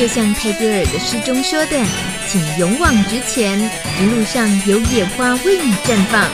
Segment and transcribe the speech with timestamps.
[0.00, 1.76] 就像泰戈尔的诗中说的，
[2.26, 3.60] 请勇往直前，
[4.00, 6.24] 一路上有野花为你绽放，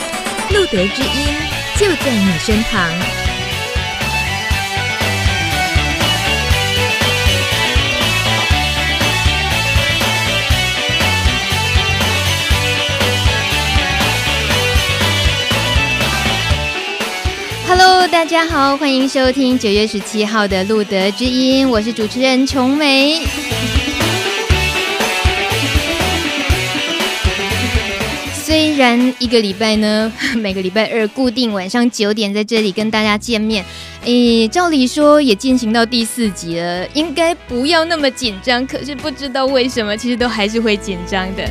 [0.50, 1.34] 路德之音
[1.74, 2.88] 就在你身旁。
[17.66, 23.26] Hello，大家好，欢迎收听九月十七号的路德之音，我是主持人琼梅。
[28.56, 33.62] 虽然一个礼拜呢， 每个礼拜二固定晚上九点在这里跟大家见面。
[34.04, 38.66] 诶，照理说也进行到第四集了，应该不要那么紧张。
[38.66, 41.44] 可是不知道为什么，其实都还是会紧张的。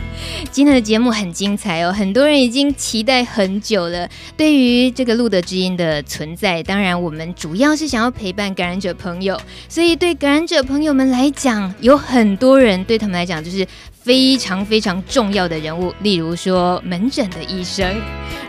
[0.50, 4.10] 今天的节目很精彩哦，很多人已经期待很久了。
[4.36, 13.68] 对于这个路德之音的存在，当然我们主要是想要陪伴感染者朋友，所以对感染者朋友们来讲，有很多人对他们来讲就是
[14.06, 18.00] 非常非常重要的人物，例如说门诊的医生。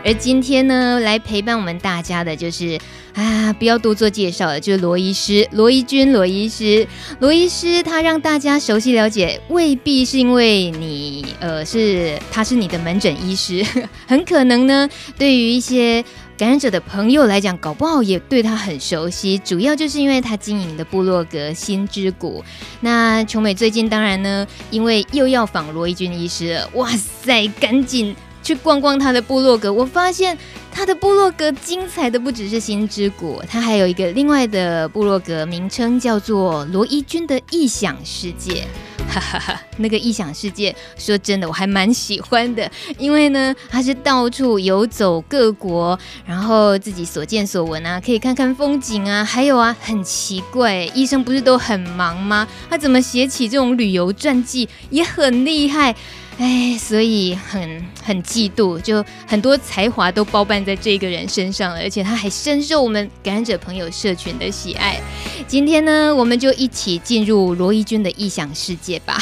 [0.05, 2.77] 而今天呢，来陪伴我们大家的就是。
[3.17, 6.87] 啊，不要多做介绍了，就是罗医师，罗一钧，罗医师，
[7.19, 13.65] 罗医师，他让大家熟悉了解，未必是因为你，呃，是他是你的门诊医师，
[14.05, 16.05] 很可能呢，对于一些
[16.37, 22.43] 感染者的朋友来讲，搞不好也对他很熟悉，主要就是因为他经营的部落格心之谷。
[22.81, 28.15] 那琼美最近当然呢，因为又要访罗伊军医师了，哇塞，赶紧
[28.47, 30.37] 去逛逛他的部落格，我发现。
[30.69, 38.63] 他的部落格精彩的不只是心之谷，他还有一个另外的部落格名称叫做罗一钧的异想世界，
[39.09, 45.97] 哈哈哈，那个异想世界，说真的我还蛮喜欢的，因为呢，他是到处游走各国，
[46.27, 52.47] 然后自己所见所闻啊，可以看看风景啊，还有啊，很奇怪，医生不是都很忙吗？
[52.69, 55.95] 他怎么写起这种旅游传记也很厉害。
[56.39, 65.01] 哎，所以很很嫉妒，就很多才华都包办在这个人身上了，而且他还深受我们感染者朋友社群的喜爱。
[65.47, 69.17] 今天呢，我们就一起进入罗伊君的异想世界吧。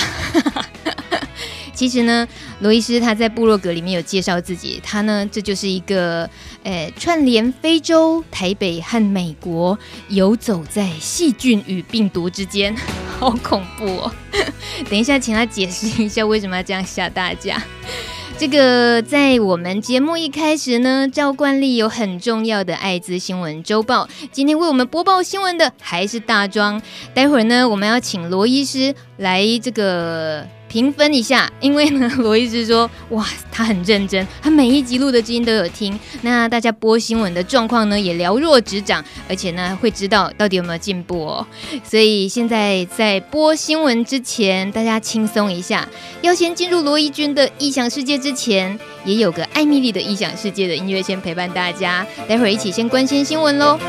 [1.76, 2.28] 其实呢，
[2.62, 6.28] 罗医师他在部落格里面有介绍自己，他呢，这就是一个，
[6.64, 9.78] 呃，串联非洲、台北和美国，
[10.08, 12.76] 游走在细菌与病毒之间，
[13.20, 14.12] 好恐怖哦！
[14.90, 17.62] 等一下，请他解释一下为什么要这样吓大家。
[18.38, 26.82] 这个在我们节目一开始呢，照惯例有很重要的艾滋新闻周报，今天为我们播报新闻的还是大庄，
[27.14, 30.48] 待会儿呢，我们要请罗医师来这个。
[30.68, 35.98] 评分一下，因为呢， 罗医师说，哇，他很认真，他每一集录的知音都有听。
[36.22, 41.48] 那大家播新闻的状况呢，也了若指掌，而且呢，会知道到底有没有进步哦。
[41.84, 45.88] 所以现在在播新闻之前，大家轻松一下。
[46.22, 52.06] 要先进入罗伊君的异想世界之前，也有个艾米丽的异想世界的音乐先陪伴大家。
[52.28, 53.80] 待会儿一起先关心新闻喽。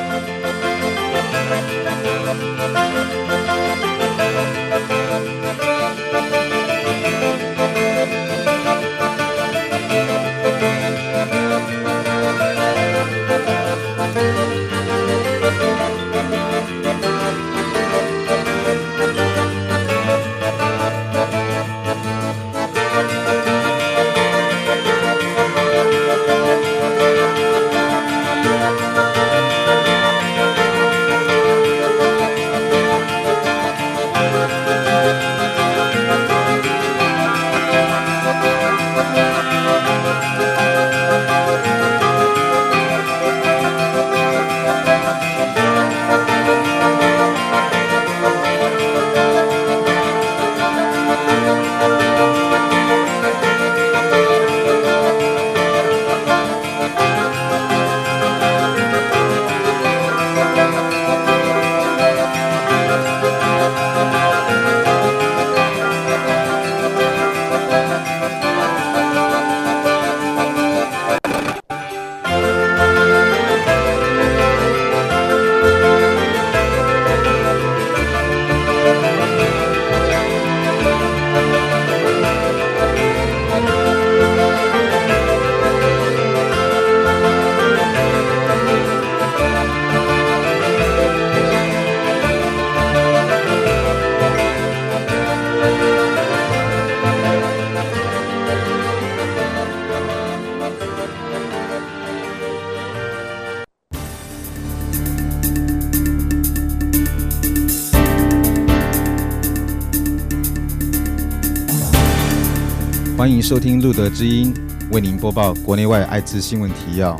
[113.47, 114.53] 收听路德之音，
[114.91, 117.17] 为您播报国内外艾滋新闻提要。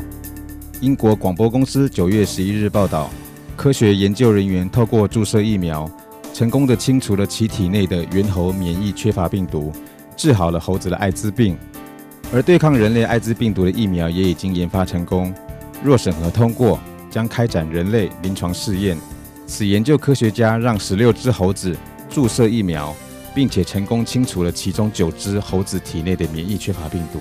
[0.81, 3.09] 英国广播公司九月十一日报道，
[3.55, 5.89] 科学研究人员透过注射疫苗，
[6.33, 9.71] 成功地清除了其体内的猿猴免疫缺乏病毒，
[10.17, 11.57] 治好了猴子的艾滋病。
[12.33, 15.33] 而对抗人类艾滋病毒的疫苗也已经研发成功，
[15.81, 16.77] 若审核通过，
[17.09, 18.97] 将开展人类临床试验。
[19.45, 21.73] 此研究科学家让十六只猴子
[22.09, 22.93] 注射疫苗。
[23.37, 27.19] 并且成功清除了其中九只猴子体内的免疫缺乏病毒。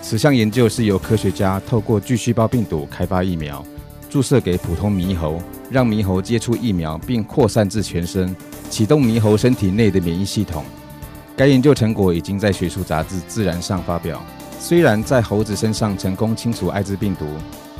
[0.00, 3.66] 此项研究是由科学家透过巨细胞病毒开发疫苗，
[4.08, 8.36] 注射给普通猕猴，让猕猴接触疫苗并扩散至全身，
[8.70, 10.62] 启动猕猴身体内的免疫系统。
[11.36, 14.22] 该研究成果已经在学术杂志《自然》上发表。
[14.60, 17.26] 虽然在猴子身上成功清除艾滋病毒，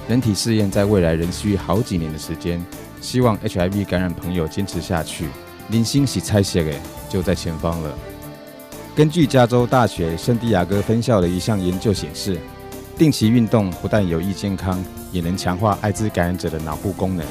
[0.09, 2.61] 人体试验在未来仍需好几年的时间。
[3.01, 5.29] 希望 HIV 感染朋友坚持下去。
[5.69, 6.96] 零星喜猜写的。
[7.09, 7.95] 就在前方了。
[8.95, 12.39] 根据加州大学圣地亚哥分校的一项研究显示，
[12.97, 14.83] 定期运动不但有益健康，
[15.13, 17.27] 也能强化艾滋感染者的脑部功能。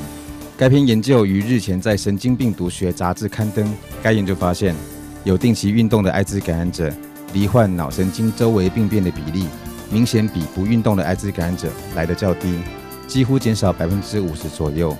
[0.58, 3.76] 该篇研究于日前在《神经病毒学》杂志刊登。
[4.02, 4.76] 该研究发现，
[5.24, 6.94] 有定期运动的艾滋感染者，
[7.34, 9.48] 罹患脑神经周围病变的比例，
[9.90, 12.60] 明显比不运动的艾滋感染者来得较低，
[13.08, 14.96] 几乎减少百分之五十左右。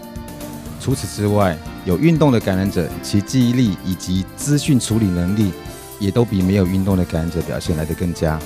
[0.86, 5.52] 除此之外，有运动的感染者，其记忆力以及资讯处理能力，
[6.00, 8.40] 也都比没有运动的感染者表现来得更佳。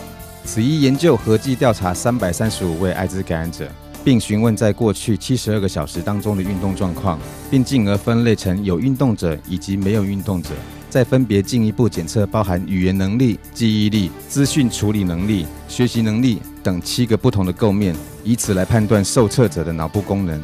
[0.45, 3.69] 此一研究合计调查三百三十五位艾滋感染者，
[4.05, 7.19] 并询问在过去七十二个小时当中的运动状况，
[7.51, 10.51] 并进而分类成有运动者以及没有运动者，
[10.89, 17.93] 再分别进一步检测包含语言能力、记忆力、资讯处理能力、学习能力等七个不同的构面，
[18.23, 20.41] 以此来判断受测者的脑部功能。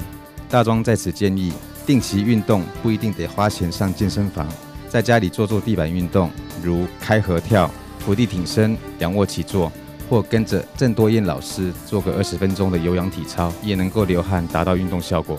[0.50, 1.54] 大庄在此建议。
[1.86, 4.48] 定期运动不一定得花钱上健身房，
[4.90, 6.30] 在家里做做地板运动，
[6.64, 9.72] 如开合跳、伏地挺身、仰卧起坐，
[10.10, 15.38] 或跟着郑多燕老师做个二十分钟的有氧体操，也能够流汗，达到运动效果。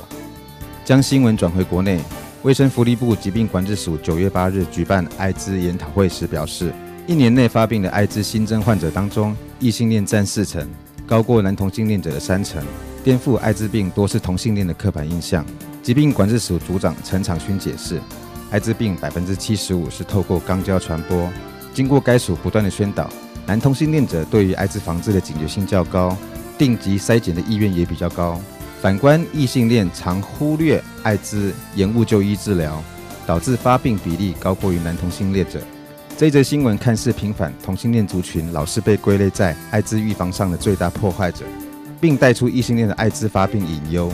[0.84, 2.00] 将新闻转回国内，
[2.42, 6.72] 卫生福利部疾病管制署九月八日举办艾滋研讨会时表示，
[7.08, 10.64] 一年内发病的艾滋新增患者当中，异性恋占四成，
[11.06, 12.64] 高过男同性恋者的三成，
[13.02, 15.44] 颠覆艾滋病多是同性恋的刻板印象。
[15.86, 18.00] 疾病管制署组长陈长勋解释，
[18.50, 21.30] 艾滋病百分之七十五是透过肛交传播。
[21.72, 23.08] 经过该署不断的宣导，
[23.46, 26.16] 男同性恋者对于艾滋防治的警觉性较高，
[26.58, 28.40] 定期筛检的意愿也比较高。
[28.82, 32.82] 反观异性恋常忽略艾滋，延误就医治疗，
[33.24, 35.62] 导致发病比例高过于男同性恋者。
[36.18, 41.44] 这则新闻看似平反同性恋族群老是被归类在艾滋预防上的最大破坏者，
[42.00, 44.10] 并带出异性恋的艾滋发病隐忧。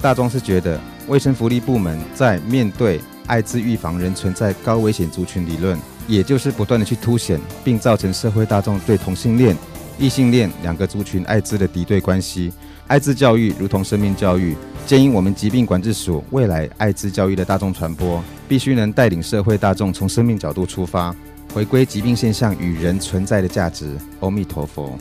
[0.00, 0.80] 大众是觉得。
[1.08, 9.56] 卫生福利部门在面对艾滋预防仍存在高危险族群理论，也就是不断的去凸显，并造成社会大众对同性恋、
[9.98, 12.52] 异性恋两个族群艾滋的敌对关系。
[12.88, 21.14] 艾滋教育如同生命教育，建议我们疾病管制署未来艾滋教育的大众传播，必须能带领社会大众从生命角度出发，
[21.52, 23.96] 回归疾病现象与人存在的价值。
[24.20, 24.96] 阿弥陀佛。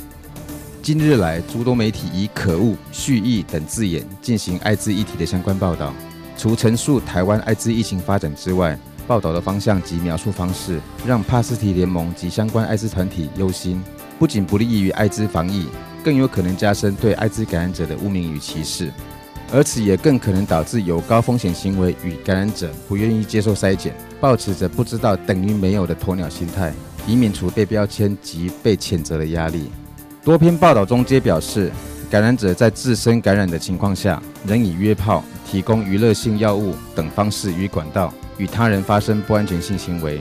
[0.85, 5.91] 近日来，诸多媒体以“可恶”“蓄意”等字眼进行艾滋议题的相关报道。
[6.37, 8.77] 除陈述台湾艾滋疫情发展之外，
[9.07, 13.81] 报道的方向及描述方式让帕斯提联盟及相关艾滋团体忧心，
[14.19, 15.65] 不仅不利于艾滋防疫，
[16.03, 18.93] 更有可能加深对艾滋感染者的污名与歧视，
[19.51, 26.71] 而此也更可能导致有高风险行为与感染者不愿意接受筛检，抱持着不知道等于没有的鸵鸟心态，
[27.07, 29.71] 以免除被标签及被谴责的压力。
[30.25, 31.71] 多篇报道中皆表示，
[32.09, 40.19] 感染者在自身感染的情况下，仍以约炮、提供娱乐性药物等方式与管道与他人发生不安全性行为。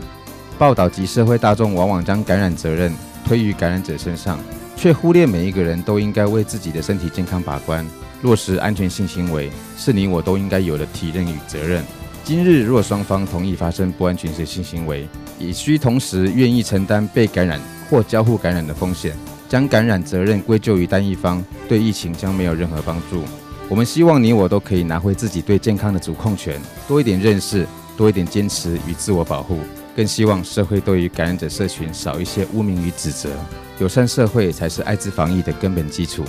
[0.58, 2.92] 报道及社会大众往往将感染责任
[3.24, 4.38] 推于感染者身上，
[4.76, 7.82] 却忽略每一个人都应该为自己的身体健康把关，
[8.20, 11.82] 落实安全性行为是你我都应该有的体认与责任。
[12.22, 15.08] 今日若双方同意发生不安全性行为，
[15.38, 17.58] 也需同时愿意承担被感染
[17.88, 19.16] 或交互感染的风险。
[19.54, 23.22] 将感染责任归咎于单一方，对疫情将没有任何帮助。
[23.68, 27.64] 我们希望你我都可以拿回自己对健康的主控权，多一点认识，
[27.96, 29.60] 多一点坚持与自我保护。
[29.94, 33.30] 更希望社会对于感染者社群少一些污名与指责，
[33.78, 36.24] 友善社会才是艾滋防疫的根本基础。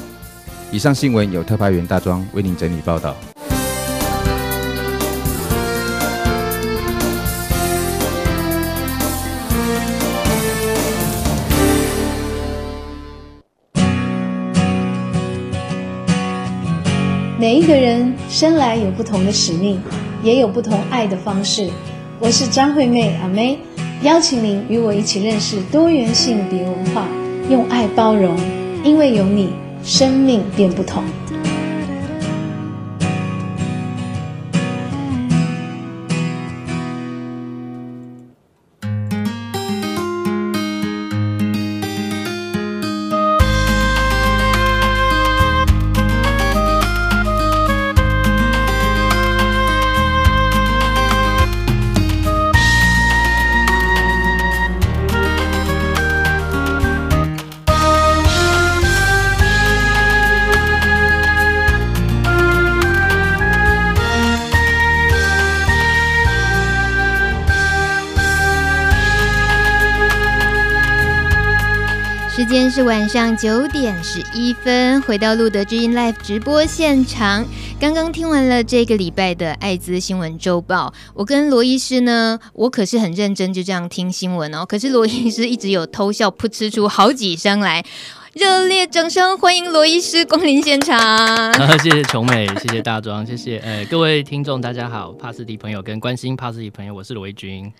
[0.71, 3.17] 以上新闻由特派员大庄为您整理报道。
[17.45, 19.79] 每一个人生来有不同的使命，
[20.23, 21.69] 也有不同爱的方式。
[22.19, 23.59] 我是张惠妹阿妹，
[24.01, 27.05] 邀请您与我一起认识多元性别文化，
[27.47, 28.35] 用爱包容，
[28.83, 29.51] 因为有你，
[29.83, 31.03] 生命变不同。
[72.75, 77.45] 是晚上九点十一分，回到路德之音 Live 直播现场。
[77.79, 84.65] 刚刚听完了这个礼拜的艾滋新闻周报，我跟罗医师呢，我可是很认真就这样听新闻哦。
[84.65, 87.85] 可是罗医师一直有偷笑，噗嗤出好几声来。
[88.35, 90.99] 热烈掌声欢迎罗医师光临现场。
[90.99, 97.71] 啊， 谢谢琼美，谢谢大庄，谢谢呃各位听众，大家好，帕斯蒂朋友跟关心帕斯蒂朋友，我是罗一钧。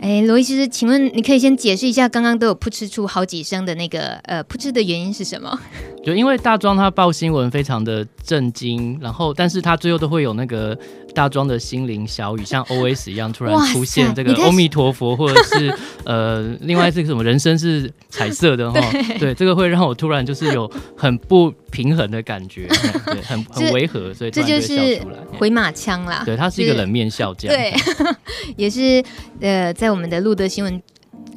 [0.00, 5.56] 哎，罗医师，请问你可以先解释一下，刚刚都有噗嗤出好几声的那个呃噗嗤的原因是什么？
[6.04, 10.76] 就因为大庄他报新闻非常的震惊，然后但是他最后都会有那个。
[11.12, 18.80] 大庄的心灵小语，像 OS 一样突然出现这个阿弥陀佛，或者是呃，另外这个什么人生是彩色的哈，
[19.18, 22.66] 对，这个会让我突然就是有很不平衡的感觉，
[23.04, 27.74] 对，很很违和，所以突然就笑出来，回马枪啦，对，他是一个冷面笑匠，对，
[28.56, 29.04] 也是
[29.40, 30.82] 呃，在我们的路德新闻。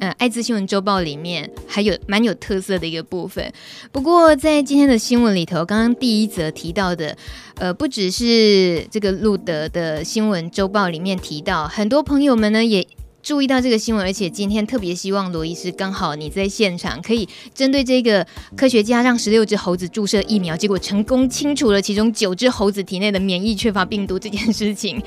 [0.00, 3.52] 呃，艾滋新闻周报里面还有蛮有特色的一个部分。
[3.92, 7.16] 不过在今天的新闻里头，刚刚第一则提到的，
[7.56, 12.84] 呃，不只是这个路德的新闻周报里面提到，很多朋友们呢也
[13.24, 25.02] 注意到这个新闻，而且今天特别希望罗医师刚好你在现场，可以针对这个科学家让十六只猴子注射疫苗，结果成功清除了其中九只猴子体内的免疫缺乏病毒这件事情。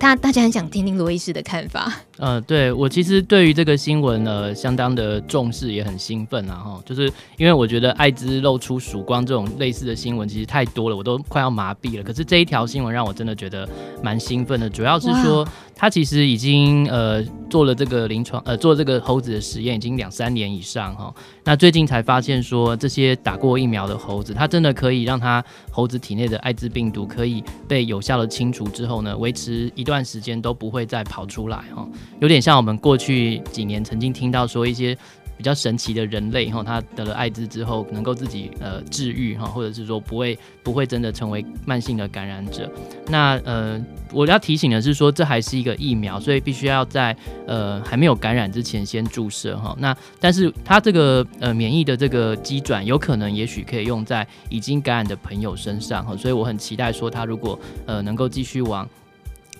[0.00, 2.00] 大大家很想听听罗医师的看法。
[2.16, 6.54] 呃，对，我其实对于这个新闻呢，相当的重视，也很兴奋啊！
[6.54, 12.04] 哈，就是因为我觉得艾滋露出曙光这种类似的新闻其实太多了，我都快要麻痹了。
[12.04, 13.68] 可是这一条新闻让我真的觉得
[14.00, 15.44] 蛮兴奋的，主要是说
[15.74, 21.12] 他其实已经呃做了这个临床呃做这个猴子的实验已经两三年以上哈。
[21.42, 25.44] 那最近才发现说这些打过疫苗的猴子，它真的可以让它
[25.74, 31.84] 猴子体内的艾滋病毒可以被有效的清除之后呢，维持一段时间都不会再跑出来哈。
[32.20, 34.96] 有点像我们过去几年曾经听到说一些
[35.36, 42.70] 比较神奇的人类哈，他得了艾滋之后能够自己呃治愈哈，或者是说不会不会真的成为慢性的感染者。
[43.08, 43.80] 那呃，
[44.12, 49.74] 我要提醒的是说，这还是一个疫苗，所以必须要在呃还没有感染之前先注射哈。
[49.78, 58.88] 那但是它这个呃免疫的这个机转有可能也许可以用在已经感染的朋友身上哈，所以我很期待说他如果呃能够继续往。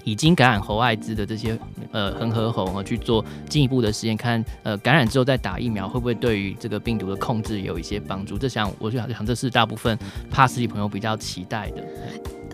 [0.04, 1.58] 已经感染喉艾滋的这些
[1.90, 8.38] 呃恒河猴啊去做进一步的实验，看呃感染之后再打疫苗会不会对于这个病毒的控制有一些帮助？
[8.38, 9.98] 这想我就想想这是大部分
[10.30, 11.82] 怕自己朋友比较期待的。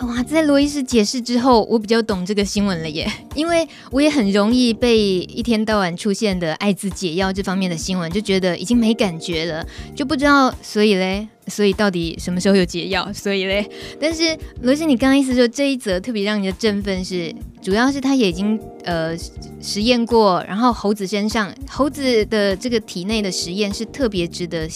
[0.07, 11.29] 哇，在罗医师解释之后，我比较懂这个新闻了耶， 因为我也很容易被一天到晚出现的艾滋解药这方面的新闻就觉得已经没感觉了，就不知道所以嘞。
[11.49, 13.13] 所以到底什么时候有解药？
[13.13, 13.69] 所以嘞，
[14.01, 19.17] 但是罗医师，你刚刚意思说这一则特别让你的振奋是，主要是他也已经呃
[19.61, 24.69] 实验过，然后猴子身上猴子的这个体内的实验是特别值得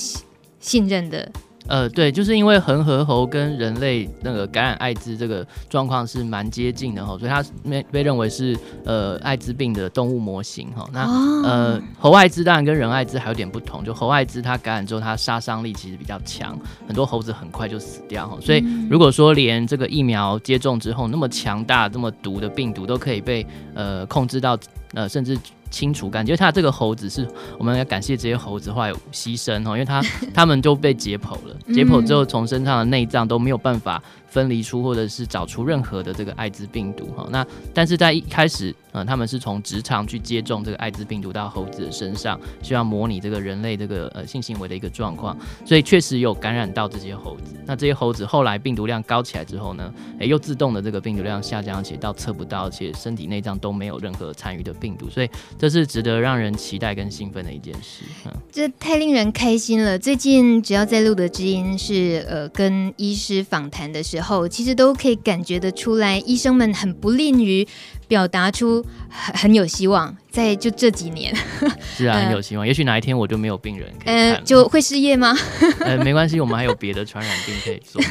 [0.58, 1.30] 信任的。
[1.66, 8.54] 呃，对，就是因为恒河猴跟人类那个感染艾滋这个状况是蛮接近的哈，所以它被被认为是
[8.84, 10.86] 呃艾滋病的动物模型哈。
[10.92, 11.04] 那
[11.42, 18.36] 呃猴艾滋当然跟人艾滋还有点不同，就猴艾滋它感染之后它杀伤力其实比较强，很多猴子很快就死掉哈。
[18.42, 24.58] 所以如果说连这个疫苗接种之后那么强大、这么毒的病毒都可以被呃控制到
[24.92, 25.38] 呃甚至。
[25.74, 27.26] 清除，感觉他这个猴子是
[27.58, 30.00] 我们要感谢这些猴子后来有牺牲哦，因为他
[30.32, 34.00] 他们就被解剖了，解剖之后从身上的内脏都没有办法。
[34.34, 47.54] 分离出或者是找出任何的这个艾滋病毒哈，那但是在一开始，呃，他们是从直肠去接种这个艾滋病毒到猴子的身上，希望模拟这个人类这个呃性行为的一个状况，所以确实有感染到这些猴子。
[47.64, 58.02] 那这些猴子后来病毒量高起来之后呢，诶，又自动的这个病毒量下降，而且到测不到，而且身体内脏都没有任何残余的病毒，所以这是值得让人期待跟兴奋的一件事。
[58.26, 59.96] 嗯，这太令人开心了。
[59.96, 64.23] 最近只要在录的知音是呃跟医师访谈的时候。
[64.24, 67.66] 候，其实都可以感觉得出来，医生们很不吝于
[68.08, 71.32] 表达出很很有希望，在就这几年，
[71.96, 72.62] 是啊， 很有希望。
[72.62, 75.36] 呃、也许哪一天我就没有病人可以呃，就会失业吗？
[75.80, 78.02] 呃，没关系，我们还有别的传染病可以做。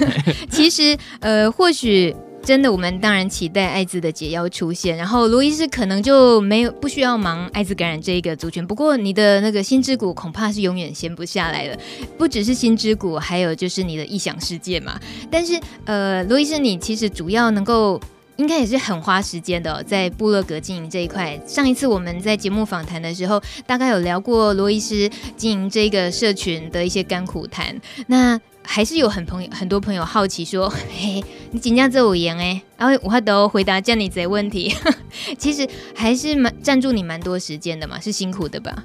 [0.49, 2.15] 其实，呃，或许。
[2.43, 8.67] 真的，我们当然期待艾滋的解药出现，然后罗医师可能就没有不需要忙艾滋感染这一个族群。
[8.67, 11.77] 不过你的那个心之谷恐怕是永远闲不下来了，
[12.17, 14.99] 不只是心之谷，还有就是你的异想世界嘛。
[15.31, 17.99] 但是呃，罗医师你其实主要能够
[18.35, 21.39] 应该也是很花时间的，在部落格经营这一块。
[21.47, 27.79] 上一次我们在节目访谈的时候，大概有聊过罗医师经营这个社群的一些甘苦谈。
[28.07, 30.67] 那还是有很朋友很多朋友好奇说，
[30.97, 34.73] 嘿，你紧张这五言哎，然后我都回答这样你这问题，
[35.37, 38.83] 其实还是蛮占住你蛮多时间的嘛，是辛苦的吧？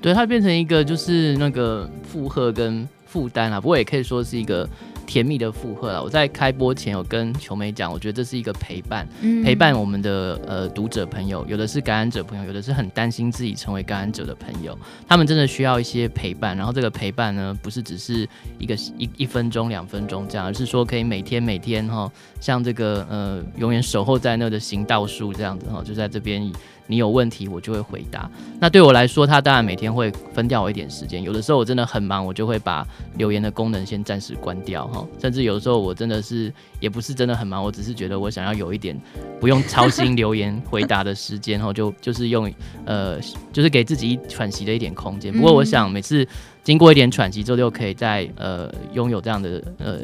[0.00, 4.68] 对，它变成一个就是那个负荷跟负担啊，不过也可以说是一个。
[5.06, 6.02] 甜蜜的负荷了！
[6.02, 14.76] 我在开播前有跟球梅讲，我觉得这是一个陪伴，嗯、陪伴我们的呃读者朋友，有的是感染者朋友，有的是很担心自己成为感染者的朋友，
[15.08, 16.56] 他们真的需要一些陪伴。
[16.56, 22.10] 然后这个陪伴呢，不是只是一个一一分钟、两分钟这样，而是说可以每天每天哈，
[22.40, 26.52] 像这个呃永远守候在那的行道树这样子哈，就在这边。
[26.86, 28.30] 你有问题，我就会回答。
[28.60, 31.22] 那对我来说，他当然每天会分掉我一点时间。
[31.22, 35.06] 有的时候我真的很忙，我就会把留言的功能先暂时关掉哈。
[35.20, 38.98] 甚至有的时候我真的是也不是真的很忙，我只是觉得我想要有一点
[39.40, 42.52] 不用操心留言回答的时间哈，就就是用
[42.84, 43.18] 呃
[43.52, 45.32] 就是给自己喘息的一点空间。
[45.32, 46.26] 不过我想每次
[46.62, 50.00] 经过一点喘息之后，就可以再呃拥有这样的呃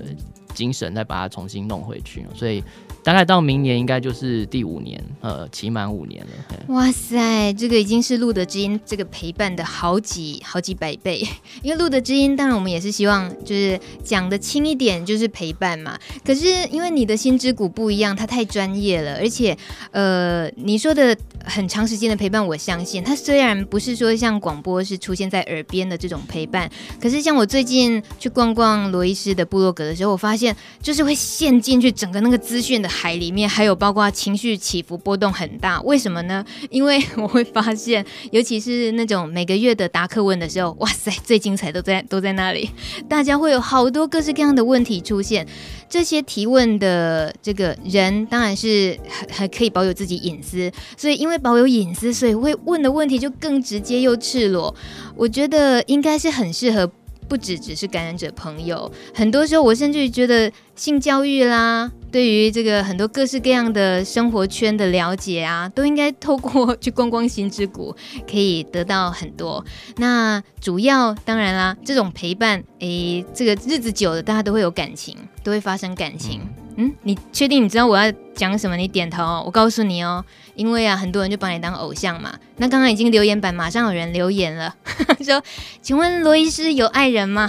[0.55, 2.25] 精神，再把它重新弄回去。
[2.35, 2.63] 所以。
[3.05, 6.57] 大概到明年应该就是第五年，呃，期满五年了。
[6.69, 11.27] 哇塞，这个已经是路德知音这个陪伴的好几好几百倍。
[11.65, 15.99] 因为路德知音，当然我们也是希望就是讲的轻一点，就是陪伴嘛。
[16.25, 19.59] 可是因为你的心之谷不一样，它太专业了，而且
[19.91, 32.89] 呃，你说的很长时间的陪伴，我相信它虽然不是说像广播是出现在耳边的这种陪伴，可是像我最近去逛逛罗医师的部落格的时候，我发现就是会陷进去整个那个资讯的。
[32.93, 36.45] 海里面还有包括情绪起伏波动很大，为什么呢？
[36.71, 42.71] 因为我会发现，尤其是那种每个月的答课问的时候，哇塞，最精彩都在都在那里，
[43.09, 45.45] 大家会有好多各式各样的问题出现。
[45.93, 54.75] 这些提问的这个人当然是还还可以保有自己隐私，所以因为保有隐私，所以会问的问题就更直接又赤裸。
[55.15, 56.91] 我觉得应该是很适合。
[57.29, 67.97] 不只只是感染者朋友，很多时候我甚至觉得性教育啦，对于这个很多各式各样的生活圈的了解啊，都应该透过去逛逛心之谷，
[68.31, 69.65] 可以得到很多。
[69.97, 76.43] 那主要当然啦，这种陪伴，诶，这个日子久了，大家都会有感情，都会发生感情。
[76.77, 78.77] 嗯，你确定你知道我要讲什么？
[78.77, 80.23] 你点头哦，我告诉你哦。
[80.55, 82.35] 因为啊，很多人就把你当偶像嘛。
[82.59, 84.75] 那刚刚已经留言板马上有人留言了，
[85.25, 85.43] 说
[85.81, 87.49] ：“请问罗医师有爱人吗？”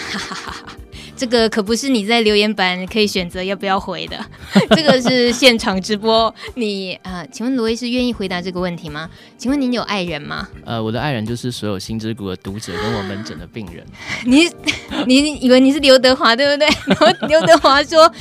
[1.15, 4.17] 这个可不是你在留言板可以选择要不要回的，
[4.75, 6.33] 这个是现场直播。
[6.55, 9.09] 你啊、呃，请问罗医师愿意回答这个问题吗？
[9.37, 10.47] 请问您有爱人吗？
[10.65, 13.85] 呃，我的爱人就是所有心之谷的读者跟我门诊的病人。
[14.25, 14.49] 你
[15.05, 16.67] 你以为你是刘德华对不对？
[16.87, 18.11] 然 后刘德华说。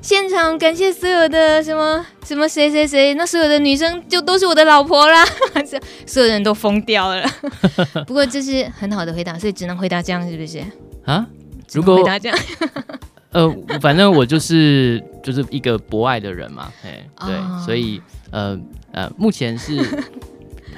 [0.00, 5.26] 现场感谢所有的什么什么谁谁谁，那所有的女生就都是我的老婆啦，
[6.06, 7.28] 所有人都疯掉了。
[8.06, 10.62] 不过这是很好的回答，所以只能回答这样，是不是？
[11.04, 11.26] 啊？
[11.72, 12.02] 如果
[13.30, 18.00] 呃，反正我就是就是一个博爱的人嘛，哎，对，哦、所以
[18.30, 18.58] 呃
[18.92, 19.78] 呃，目前是。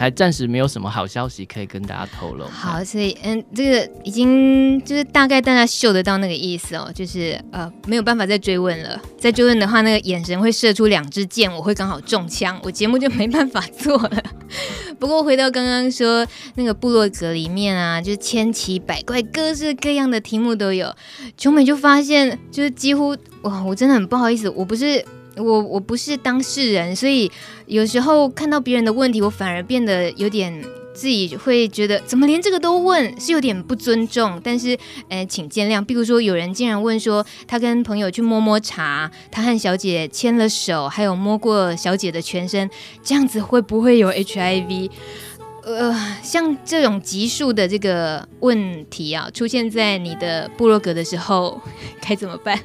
[0.01, 2.47] 还暂时没有什么好消息可以跟大家透露。
[2.47, 8.99] 好，所以嗯，这个已经就是大概大家嗅得到那个意思哦，就是呃没有办法再追问了。
[9.19, 14.23] 再追问的话，那个眼神会射出两支箭，我会刚好中枪，我节目就没办法做了。
[14.99, 20.91] 不过回到刚刚说那个部落格里面啊，就是千奇百怪、各式各样的题目都有。
[21.37, 25.05] 琼美就发现，就是几乎哇，我真的很不好意思，我不是。
[25.41, 27.31] 我我不是当事人，所以
[27.67, 34.41] 有时候看到别人的问题，我反而变得有点自己会觉得怎么连这个都问，是有点不尊重。
[34.45, 34.77] 但是，
[35.09, 35.83] 呃，请见谅。
[35.85, 42.69] 比如说，有人竟然问说，他跟朋友去摸摸茶，他和小姐牵了手，还有摸过小姐的全身，
[43.03, 44.91] 这样子会不会有 HIV？
[45.63, 51.61] 呃，像这种级数的这个问题啊，出现在你的部落格的时候，
[52.07, 52.59] 该怎么办？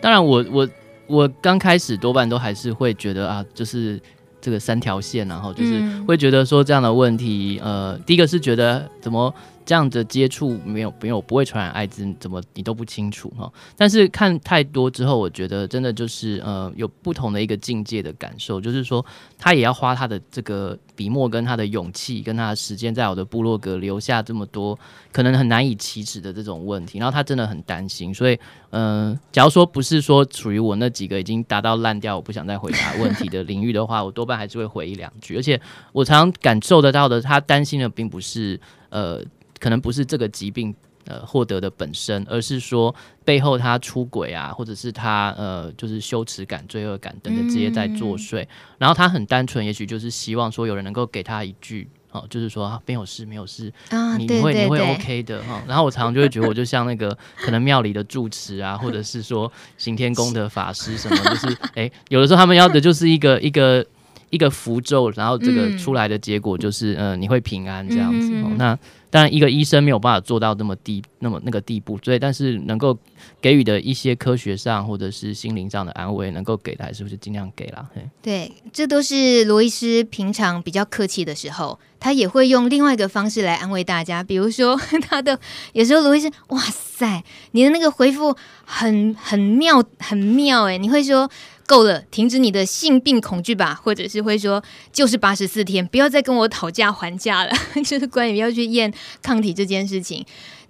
[0.00, 0.68] 当然，我我。
[1.06, 4.00] 我刚开始多半都还是会觉得啊，就是
[4.40, 9.32] 这个三条线，然后就是会觉得说这样的问题，呃，第一个是觉得怎么
[9.64, 13.50] 这样的接触没有没有不会传染艾滋，怎么你都不清楚哈。
[13.76, 19.04] 但是看太多之后，我觉得真的就是呃有不同的一个境界的感受，就是说
[19.38, 24.78] 他也要花他的这个笔墨跟他的勇气跟他的时间，在我的部落格留下这么多
[25.10, 28.38] 可能很难以启齿的这种问题，然后他真的很担心，所以
[28.70, 35.60] 嗯、假如说不是说属于我那几个已经达到烂掉，我不想再回答问题的领域的话，我多半还是会回一两句，而且
[35.92, 39.24] 我常常感受得到的，他担心的并不是呃。
[39.64, 40.74] 可能不是这个疾病
[41.06, 48.42] 呃获得的本身，而是说背后他出轨啊，或者是他呃就是羞耻感、罪恶感等等这些在作祟。
[48.42, 55.62] 嗯、然后他很单纯，也许就是希望说有人能够给他一句哦、呃，就是说、啊、没有事，没有事，啊、你会你会 OK 的哈、哦。
[55.66, 63.86] 然后我常常就会觉得，我就像那个可能庙里的住持啊，或者是说行天宫的法师什么， 就是哎，有的时候他们要的就是一个 一个
[64.28, 68.28] 一个符咒，然后这个出来的结果就是嗯、呃，你会平安这样子。
[68.30, 68.78] 嗯、哦，那。
[69.14, 72.98] 当然，一个医生没有办法做到那么低、那么那个地步，所以但是能够
[73.40, 77.86] 给予的一些科学上或者是心灵上的安慰，能够给的还是不是尽量给啦？
[78.20, 84.20] 对，这都是罗医师平常比较客气的时候，他也会用另外一个方式来安慰大家。
[84.20, 84.76] 比如说，
[85.08, 85.38] 他的
[85.74, 87.22] 有时候罗医师，哇塞，
[87.52, 91.30] 你的那个回复很很妙，很妙诶，你会说。
[91.66, 97.52] 够了，停止你的性病恐惧吧，或者是会说，就是八十四天，不要再跟我讨价还价了，
[97.84, 100.24] 就是关于要去验抗体这件事情。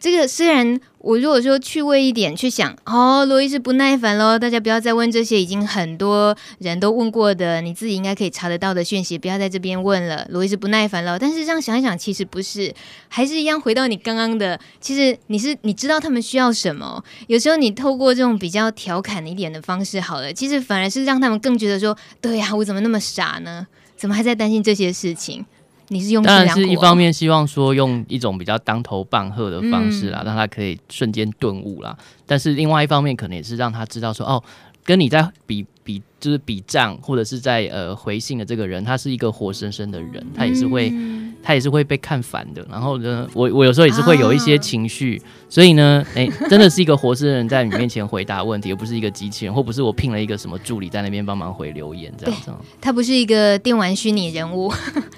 [0.04, 10.26] 这个虽然我如果说趣味一点去想，哦，罗医师不耐烦喽，大家不要再问这些已经很多人都问过的，你自己应该可以查得到的讯息，不要在这边问了。
[10.28, 12.70] 罗医师不耐烦了，但是这样想一想，其实不是，
[13.08, 17.02] 还是一样回到你刚刚的，其实你是你知道他们需要什么。
[17.26, 23.66] 有时候你透过这种比较调侃一点的方式，好了，其实反而是让他们更觉得说，对呀，我怎么那么傻呢？
[23.96, 25.46] 怎么还在担心这些事情？
[25.88, 31.96] 你是用当然是一方面希望说用一种比较当头棒喝的方式啦，嗯、让他可以瞬间顿悟啦。
[32.26, 34.42] 但是另外一方面，可能也是让他知道说，哦，
[34.84, 40.90] 跟你在比比，就是比账或者是在呃回信的这个人，他是一个活生生的人，他也是会。
[40.92, 52.50] 嗯他也是会被看烦的，然后呢，我我有时候也是会有一些情绪，啊、所以呢，哎，真的是一个活生人在你面前回答问题，而不是一个机器人，或不是我聘了一个什么助理在那边帮忙回留言这样子。
[52.80, 54.72] 他不是一个电玩虚拟人物，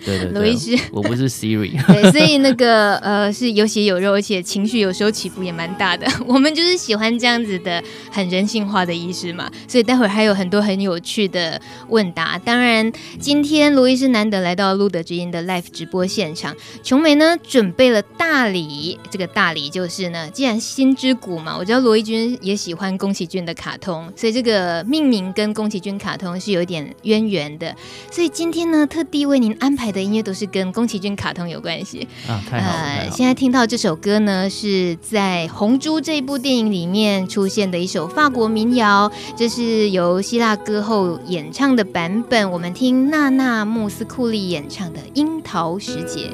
[0.07, 6.07] 对对对，罗医师，我不是 Siri，对，所以那个呃是有血有肉，而且情绪有时候起伏也蛮大的。
[6.27, 12.39] 我们就是喜欢这样子的很人性化的医师嘛，所以待会儿还有很多很有趣的问答。
[12.39, 27.75] 当然，今天罗医师难得来到路德之音的 Live 直播现场，琼梅呢准备了大礼，这个大礼就是呢，既然心之谷嘛，我知道罗一军也喜欢宫崎骏的卡通，所以这个命名跟宫崎骏卡通是有一点渊源的，
[28.11, 33.11] 所以今天呢特地为您安排的音乐都是跟宫崎骏卡通有关系啊，太好了，呃。
[33.11, 46.31] 现在听到这首歌呢是在《红猪》这部电影里面出现的一首法国民谣，这是由希腊歌后演唱的版本，我们听娜娜穆斯库利演唱的《樱桃时节》。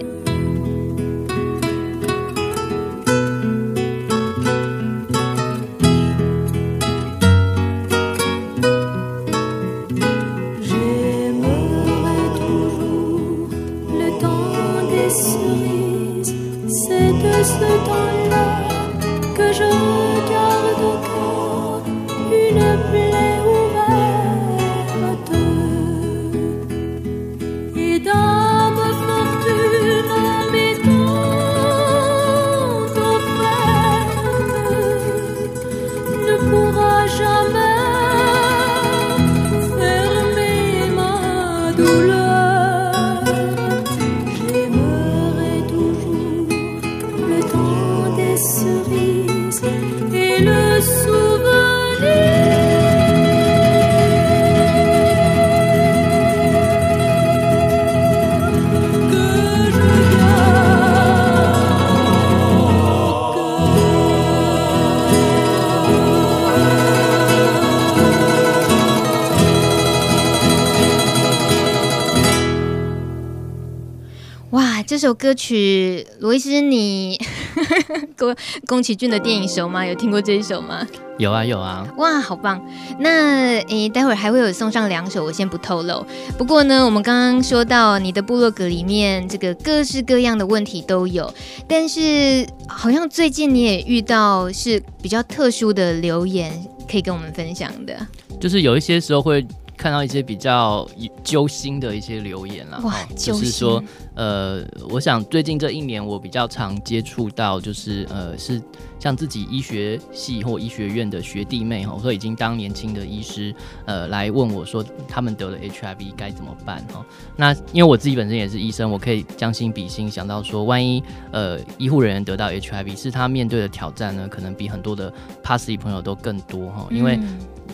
[74.93, 77.19] 这首歌曲，罗医师，你
[78.15, 79.87] 宫宫崎骏的电影熟吗？
[79.87, 80.87] 有听过这一首吗？
[81.17, 81.89] 有啊，有啊。
[81.97, 82.63] 哇，好棒！
[82.99, 86.05] 那诶，待会儿还会有送上两首，我先不透露。
[86.37, 91.33] 不过呢，我们刚刚说到你的部落格里面，这个各式各样的问题都有，
[91.67, 96.53] 但是好像最近你也遇到是比较特殊的留言，
[96.87, 97.97] 可以跟我们分享的。
[98.39, 99.43] 就是有一些时候会。
[99.83, 100.89] 看到一些比较
[101.25, 103.83] 揪心的一些留言啦，哇，就是说，
[104.15, 108.63] 呃，我想最近这一年我比较常接触到，就是呃，是
[109.01, 113.53] 像自己医学系或医学院的学弟妹哈，或已经当年轻的医师，
[113.85, 117.05] 呃，来问我说他们得了 HIV 该怎么办哈？
[117.35, 127.19] 那因为我自己本身也是医生，我可以将心比心，想到说，万一呃医护人员得到 HIV，是他面对的挑战呢，可能比很多的 passy 朋友都更多哈，因为。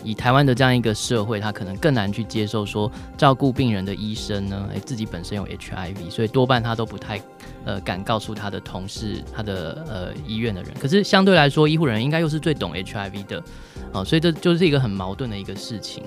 [0.03, 7.21] 以台湾的这样一个社会，他可能更难去接受说照顾病人的医生呢，诶，自己本身有 HIV，所以多半他都不太
[7.65, 10.73] 呃敢告诉他的同事、他的呃医院的人。
[10.79, 13.43] 可是相对来说，医护人员应该又是最懂 HIV 的，
[13.91, 16.03] 哦，所以这就是一个很矛盾的一个事情。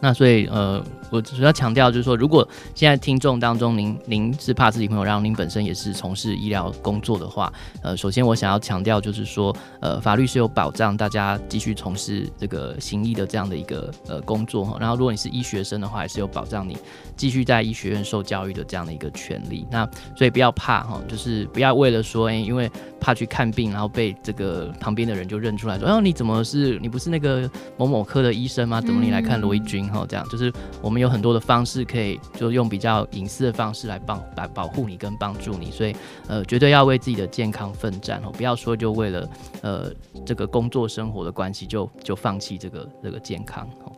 [0.00, 0.82] 那所以呃。
[1.10, 7.50] 我主要强调就是说，如果现在听众当中您您是怕自己朋友，然后您本身也是从事医疗工作的话，
[7.82, 14.76] 呃，首先我想要强调就是说，呃，法律是有保障大家继续从事这个行医的这样的一个呃工作哈。
[14.78, 16.76] 然后如果你是医学生的话，也是有保障你
[17.16, 19.66] 继续在医学院受教育的这样的一个权利。
[19.70, 28.78] 那所以不要怕哈，就是不要为了说，哎，因为怕去看病，然后被这个旁边的人就认出来说，哦，你怎么是你不是那个某某科的医生吗？
[28.78, 30.04] 怎么你来看罗一钧哈？
[30.06, 30.98] 这样就是我们。
[30.98, 35.94] 有很多的方式可以，就用比较隐私的方式来帮来保护你跟帮助你，所以
[36.26, 39.30] 呃，绝对要为自己的健康奋战哦，不要说就为了
[39.62, 39.92] 呃
[40.26, 43.92] 这个工作生活的关系就就放弃这个这个健康哦。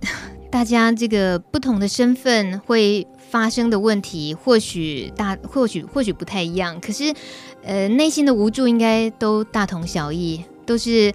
[0.50, 7.14] 大家这个不同的身份会发生的问题，或许大或许或许不太一样，可是
[7.62, 11.14] 呃内心的无助应该都大同小异，都是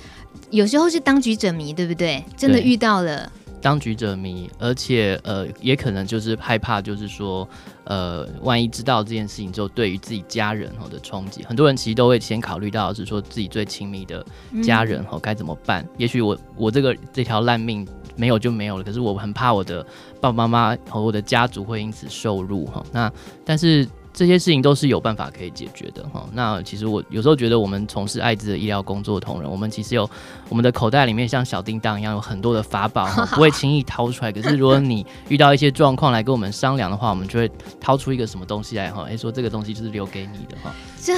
[0.52, 2.24] 有时候是当局者迷，对不对？
[2.38, 3.30] 真的遇到了。
[3.62, 7.48] 当局者迷，而且呃，也可能就是害怕，就是说，
[7.84, 14.26] 呃，万一知道这件事情之后，对于自己家人吼的冲击，很多人其实都会先考虑到是说自己最亲密的
[14.64, 15.84] 家人吼该怎么办。
[15.84, 19.84] 嗯、也许我我这个这条烂命没有就没有了，可是我很怕我的
[20.20, 22.84] 爸爸妈妈和我的家族会因此受辱哈。
[22.92, 23.12] 那
[23.46, 23.88] 但是。
[24.14, 26.28] 这些事情都是有办法可以解决的哈。
[26.34, 30.10] 那其实我有时候觉得，我们从事艾滋的医疗工作的同仁，我们其实有
[30.50, 34.32] 我们的口袋里面像小叮当一样有很多的法宝， 不会轻易掏出来。
[34.32, 40.74] 可是如果你遇到一些状况来跟我们商量的话，我们就会掏出一个什么东西来哈，哎，说这个东西就是留给你的哈。
[41.02, 41.14] 这。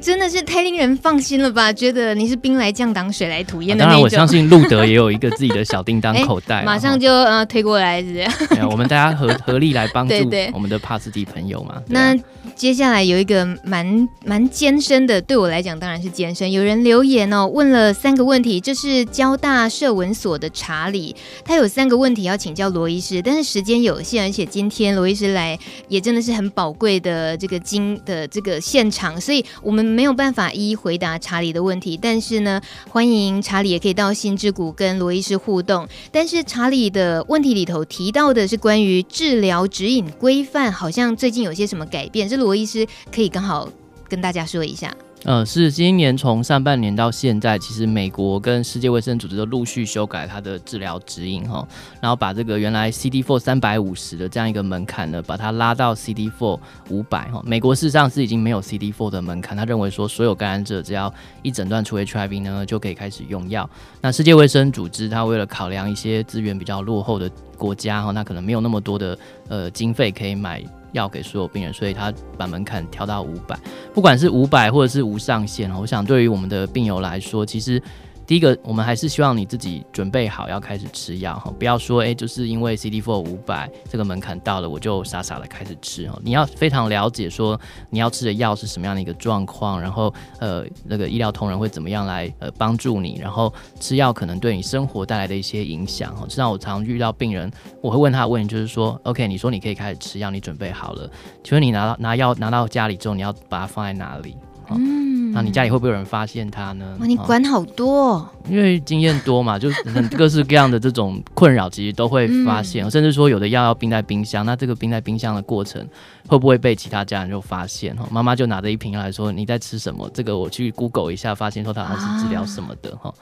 [0.00, 1.72] 真的是太令人放心了吧？
[1.72, 3.92] 觉得你是兵来将挡，水来土掩的那种。
[3.92, 8.20] 当然，我相信路德也有一个自己的小叮当 口袋，马上就呃推过来，是这
[8.56, 8.68] 样。
[8.68, 10.14] 我们大家合 合力来帮助
[10.52, 11.80] 我们的帕斯蒂朋友嘛。
[11.86, 12.16] 那
[12.56, 16.50] 接下来有一个蛮蛮艰深的，对我来讲当然是艰深。
[16.50, 29.92] 有人留言哦，问了三个问题，这是交大社文所的查理，他有三个问题要请教罗医师，但是时间有限，而且今天罗医师来也真的是很宝贵的这个经的这个现场，所以我们。
[29.92, 35.86] 没有办法一一回答查理的问题，但是呢，欢迎查理也可以到心之谷跟罗医师互动。
[36.10, 43.68] 但是查理的问题里头提到的是关于治疗指引规范，好像最近有些什么改变，这罗医师可以刚好
[44.08, 44.94] 跟大家说一下。
[45.24, 51.64] 呃，是今年从上半年到现在，其实美国跟世界卫生组织都陆续修改它的治疗指引哈，
[52.00, 56.58] 然后把这个原来 CD4 三百五十的这样一个门槛呢，把它拉到 CD4
[56.90, 57.40] 五百哈。
[57.46, 63.70] 美国事实上是已经没有 CD4 的门槛，他认为说所有感染者只要一诊断出 HIV 呢，就可以开始用药。
[64.00, 69.16] 那世界卫生组织它为了考量一些资源比较落后的国家哈，那可能没有那么多的
[69.48, 70.60] 呃经费可以买。
[70.92, 73.58] 药给所有病人，所以他把门槛调到五百，
[73.92, 77.82] 不管是五百或者是无上限，我想对于我们的病友来说，其实。
[78.32, 86.18] 第一个，我们还是希望你自己准备好要开始吃药哈，不要说哎，就是因为 CD4 五百这个门槛到了，我就傻傻的开始吃哈。
[86.24, 96.24] 你要非常了解说你要吃的药是什么样的一个状况，然后呃那个医疗同仁会怎么样来呃帮助你，然后吃药可能对你生活带来的一些影响哈。
[96.26, 101.06] 像我常遇到病人，我会问他问就是说，OK，你说你可以开始吃药，你准备好了，
[101.44, 104.34] 请问你拿到拿药拿到家里之后，你要把它放在哪里？
[104.78, 106.96] 嗯，那你家里会不会有人发现它呢？
[107.00, 115.86] 哇，你管好多哦，因为经验多嘛，就是很各式各样的这种困扰，其实都会发现，嗯、甚至说有的药要冰在冰箱，那这个冰在冰箱的过程
[116.28, 117.96] 会不会被其他家人就发现？
[117.96, 120.10] 哈，妈妈就拿着一瓶来说你在吃什么？
[120.12, 123.08] 这个我去 Google 一下，发现说它好像是治疗什么的哈。
[123.08, 123.14] 啊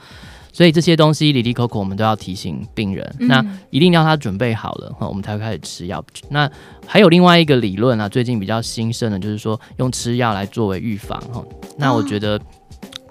[0.52, 6.04] 所以这些东西，里里口口，我们都要提醒病人，嗯、那一定要他准备好了哈，我们才会开始吃药。
[6.28, 6.50] 那
[6.86, 11.44] 还有另外一个理论啊，最近比较兴盛的，就是说用吃药来作为预防哈。
[11.76, 12.40] 那我觉得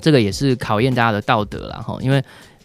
[0.01, 2.21] 这个也是考验大家的道德了哈，因为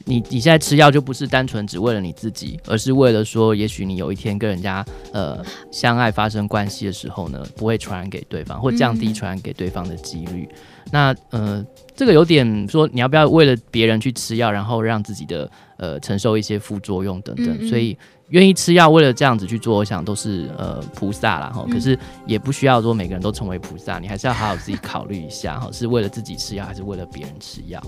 [0.06, 10.48] 你你现在吃药就不是单纯只为了你自己，而是为了说，也许你有一天跟人家呃相爱发生关系的时候呢，不会传染给对方，或降低传染给对方的几率。
[10.50, 10.58] 嗯、
[10.90, 11.64] 那呃。
[11.94, 17.96] 这个有点说，你要不要为了别人去吃药，然后让自己的呃承受一些副作用等等，嗯嗯，所以
[18.30, 21.64] 愿意吃药，为了这样子去做，我想都是呃菩萨啦哈。
[21.70, 27.80] 可是也不需要说每个人都成为菩萨，你还是要好好自己考虑一下哈，是为了自己吃药，还是为了别人吃药？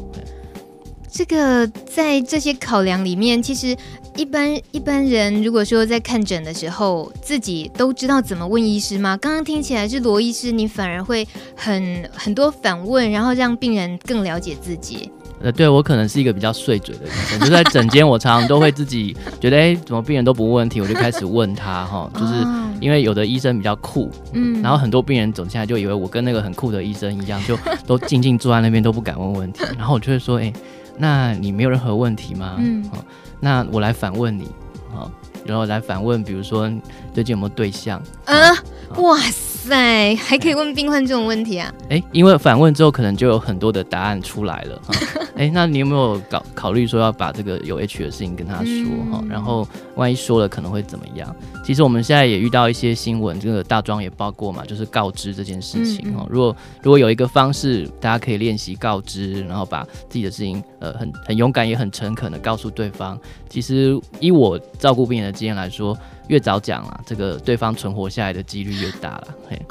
[1.16, 3.74] 这个在这些考量里面，其实
[4.16, 9.16] 一般一般人如果说在看诊的时候，自己都知道怎么问医师吗？
[9.16, 15.10] 刚刚听起来是罗医师，你反而会很很多反问，然后让病人更了解自己。
[15.40, 22.34] 呃，对，我可能是一个比较碎嘴的医生，就在诊间，我常常都会自己觉得， 哎，怎么病人都不问问题，我就开始问他哈，就是
[22.78, 30.52] 因为有的医生比较酷，嗯，然后很多病人走进来就以为我跟那个很酷的医生一样，就都静静坐在那边都不敢问问题，然后我就会说，哎。
[30.98, 32.56] 那你没有任何问题吗？
[32.58, 32.98] 嗯，好，
[33.40, 34.48] 那我来反问你，
[34.92, 35.10] 好，
[35.44, 36.70] 然后来反问，比如说
[37.12, 38.02] 最近有没有对象？
[38.24, 38.50] 啊，
[38.96, 41.72] 哇塞，还可以问病患这种问题啊？
[41.88, 44.82] 哎，因为反问之后，可能就有很多的答案出来了。
[45.36, 49.22] 哎，那你有没有搞考虑说要把这个有 H 的事情跟他说哈？
[49.28, 51.34] 然后万一说了可能会怎么样？
[51.62, 56.26] 其实我们现在也遇到一些新闻，这个大庄也报过嘛，就是告知这件事情哈。
[56.30, 63.18] 如果如果有一个方式，大家可以练习告知，然后把自己的事情呃很很勇敢也很诚恳的告诉对方。
[63.50, 65.96] 其实以我照顾病人的经验来说，
[66.28, 69.28] 越早讲啊，这个对方存活下来的几率越大了。
[69.48, 69.60] 嘿。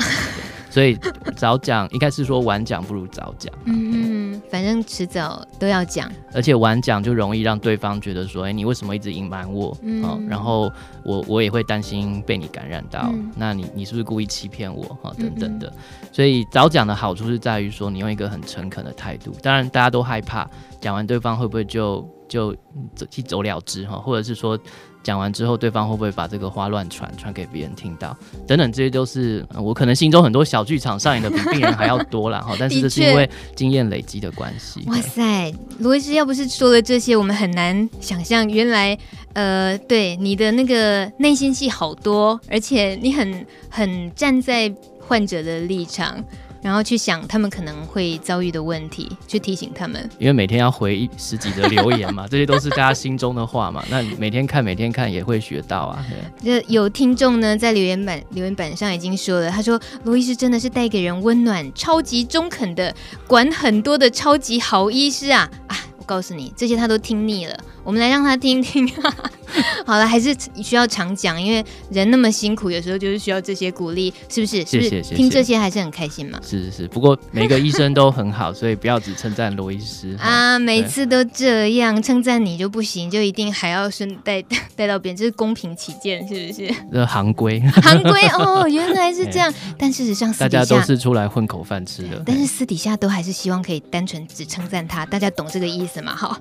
[0.69, 0.97] 所以
[1.37, 3.53] 早讲应该是说晚讲不如早讲。
[3.63, 6.11] 嗯，反正迟早都要讲。
[6.33, 9.77] 而且晚讲就容易让对方觉得说，哎，你为什么一直隐瞒我？
[9.83, 10.69] 嗯、哦，然后
[11.05, 13.09] 我我也会担心被你感染到。
[13.13, 14.83] 嗯、那你你是不是故意欺骗我？
[15.01, 15.71] 哈、哦，等等的。
[16.11, 19.33] 所以早讲的好处是在于说，你用一个很诚恳的态度。
[19.41, 20.45] 当然，大家都害怕
[20.81, 22.53] 讲完对方会不会就就
[22.93, 23.85] 走一走了之？
[23.87, 24.59] 哈，或者是说。
[25.05, 28.17] 讲完之后，对方会不会把这个话乱传，传给别人听到？
[28.47, 32.55] 等等，这些都是我可能心中很多小剧场上演的比病人还要多了 哈。
[32.59, 34.83] 但是这是因为经验累积的关系。
[34.87, 38.97] 哇塞，罗医师要不是说了这些，我们很难想象原来
[39.33, 46.17] 呃，对你的那个内心戏好多，而且你很很站在患者的立场。
[46.65, 50.09] 然后去想他们可能会遭遇的问题，去提醒他们。
[50.17, 53.85] 因为每天要回十几则留言嘛， 这些都是大家心中的话嘛。
[53.87, 56.03] 那每天看，每天看也会学到啊。
[56.43, 62.95] 这有听众呢，在留言板留言板上已经说了，他说罗医师真的是带给人温暖、超级中肯的，
[63.27, 65.77] 管很多的超级好医师啊啊！
[65.99, 67.55] 我告诉你，这些他都听腻了。
[67.85, 68.85] 我们来让他听听。
[69.85, 74.65] 好了，还是需要常讲，因为人那么辛苦，有时候就是需要这些鼓励，是不是？
[74.65, 75.01] 谢谢。
[75.01, 76.37] 听这些还是很开心嘛。
[76.43, 80.59] 是是是，不过每个医生都很好， 所以不要只称赞罗医师啊。
[80.59, 84.41] 每次都这样称赞你就不行，就一定还要顺带
[84.75, 86.75] 带到别人，这是公平起见，是不是？
[86.91, 89.53] 这行规，行规哦，原来是这样。
[89.77, 92.21] 但事实上，大家都是出来混口饭吃的。
[92.25, 96.13] 但是私底下都还是希望可以单纯只称赞他，大家懂这个意思吗？
[96.15, 96.37] 好，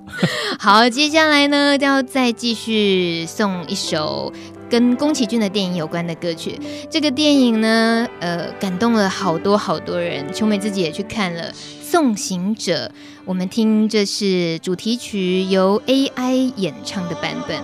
[0.59, 4.31] 好，接下来呢，就要再继续送一首
[4.69, 6.59] 跟宫崎骏的电影有关的歌曲。
[6.89, 10.25] 这个电影呢，呃，感动了好多好多人。
[10.33, 12.87] 秋美自己也去看了《送行者》，
[13.25, 17.61] 我们听这是主题曲，由 AI 演唱的版本。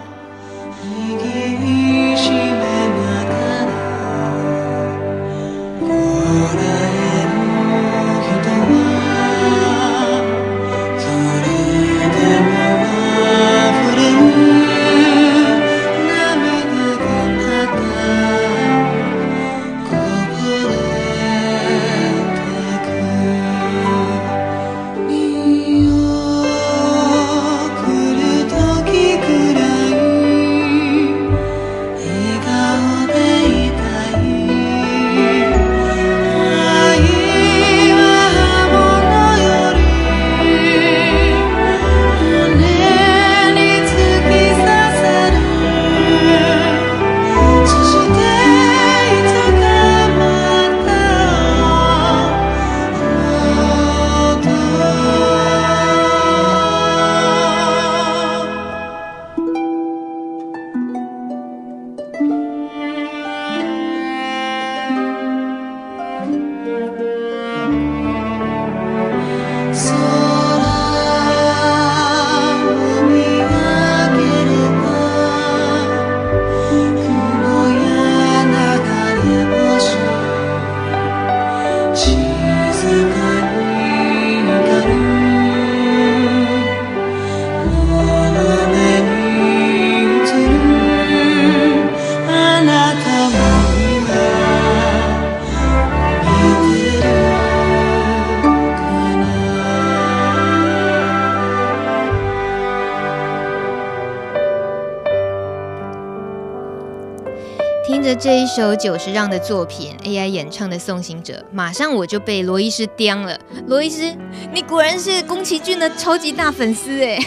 [108.54, 113.39] 首久石让的作品，AI 演唱的《送行者》，马上我就被罗医师刁了。
[113.68, 114.14] 罗医师，
[114.54, 117.18] 你果然是宫崎骏的超级大粉丝哎！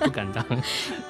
[0.00, 0.44] 不敢当。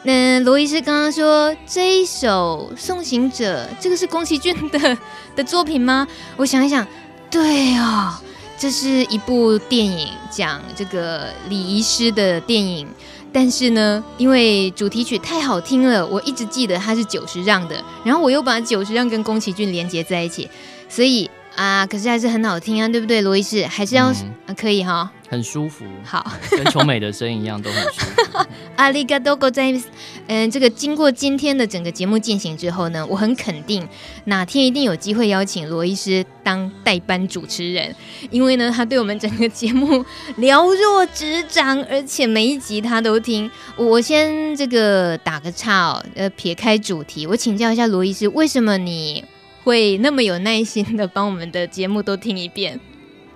[0.02, 4.98] 那罗医师刚刚说这一首《送行者》，这个是宫崎骏的
[5.34, 6.06] 的作品吗？
[6.36, 6.86] 我想一想，
[7.30, 8.12] 对哦，
[8.58, 12.86] 这是一部电影，讲这个礼仪师的电影。
[13.32, 20.48] 但是呢，因为主题曲太好听了，我一直记得它是久石让的，然后我又把久石让跟宫崎骏连接在一起，
[20.88, 23.65] 所以啊，可是还是很好听啊，对不对，罗医师？
[23.67, 25.11] 还是要、嗯啊、可以哈。
[25.29, 28.45] 很舒服，好，跟琼美的声音一样，都很舒服。
[28.75, 29.85] 阿里嘎多ございます。
[30.27, 33.87] 嗯，这个经过今天的整个节目进行之后呢，我很肯定
[34.25, 37.95] 哪天一定有机会邀请罗医师当代班主持人，
[38.29, 40.05] 因为呢，他对我们整个节目
[40.37, 43.49] 了若指掌，而且每一集他都听。
[43.75, 49.23] 我先这个打个岔哦，呃，撇开主题，我请教一下罗医师，为什么你
[49.68, 52.80] 会那么有耐心的帮我们的节目都听一遍？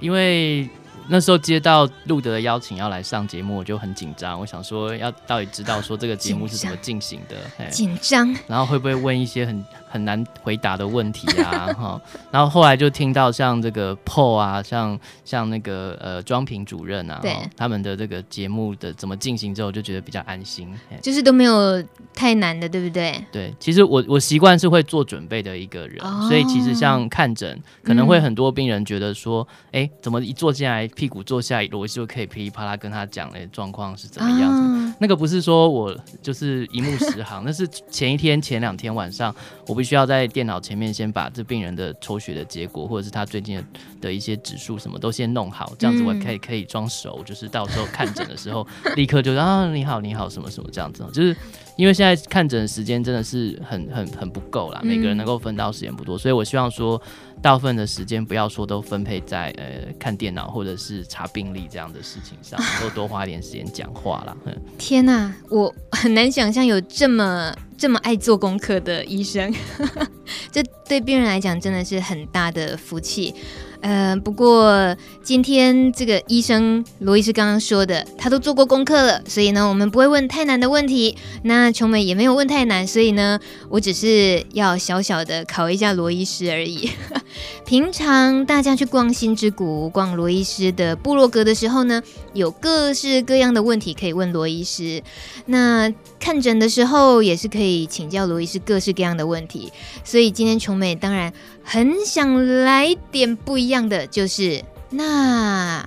[0.00, 0.68] 因为。
[1.08, 4.38] 那时候接到路德的邀请要来上节目，我就很紧张。
[4.38, 7.66] 我想说，要到底知道说这个节目是怎么进行的？
[7.70, 11.68] 紧张，然后会不会问一些很很难回答的问题啊？
[11.78, 20.72] 哈，然后后来就听到像这个 Paul 啊，像像那个呃庄平主任啊，对，他们的这个节目的怎么进行之后，就觉得比较安心。
[21.02, 21.82] 就是都没有
[22.14, 23.22] 太难的，对不对？
[23.30, 30.88] 对，其实我我习惯是会做准备的一个人，哦、所以其实像看诊，可能会很多病人觉得说，哎、嗯，怎么一坐进来？
[30.88, 34.60] 屁股坐下，罗医师就可以噼里啪啦跟他讲的状况是怎么样子。
[34.60, 39.34] 啊、那个不是说我就是一目十行， 那是前一天、前两天晚上，
[39.66, 43.60] 我必须要在电脑前面先把这病人的抽血的结果，或者是他最近
[44.00, 48.64] 的一些指数什么都先弄好，这样子我可以可以装熟，就是到时候看诊的时候
[48.94, 51.36] 立刻就啊你好你好什么什么这样子，就是。
[51.76, 57.00] 因为现在看诊的时间真的是很很很不够啦，每个人能够分到时间不多，嗯、所以我希望说，
[57.40, 64.36] 大部分的时间不要说都分配在呃看电脑或者是查病历这样的事情上，能够多花一点时间讲话啦。
[64.76, 69.52] 天哪、啊，我很难想象有这么这么爱做功课的医生，
[70.52, 73.34] 这对病人来讲真的是很大的福气。
[73.82, 81.16] 呃，不过今天这个医生罗医师刚刚说的，他都做过功课了，所以呢，我们不会问太难的问题。
[81.42, 86.90] 那琼美也没有问太难，所以呢，我只是要小小的考一下罗医师而已。
[87.66, 92.00] 平常大家去逛心之谷、逛罗医师的部落格的时候呢，
[92.34, 95.02] 有各式各样的问题可以问罗医师。
[95.46, 99.72] 那看诊的时候也是可以请教罗医师各式各样的问题。
[100.04, 101.32] 所以今天琼美当然。
[101.64, 105.86] 很想来点不一样的，就是那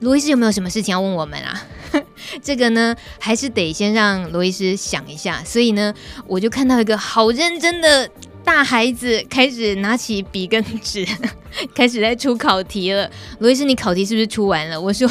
[0.00, 1.62] 罗医师有没有什么事情要问我们啊？
[2.42, 5.42] 这个呢，还是得先让罗医师想一下。
[5.44, 5.94] 所以呢，
[6.26, 8.10] 我就看到一个好认真的
[8.42, 11.06] 大孩子开始拿起笔跟纸，
[11.74, 13.10] 开始在出考题了。
[13.38, 14.80] 罗医师，你考题是不是出完了？
[14.80, 15.08] 我说，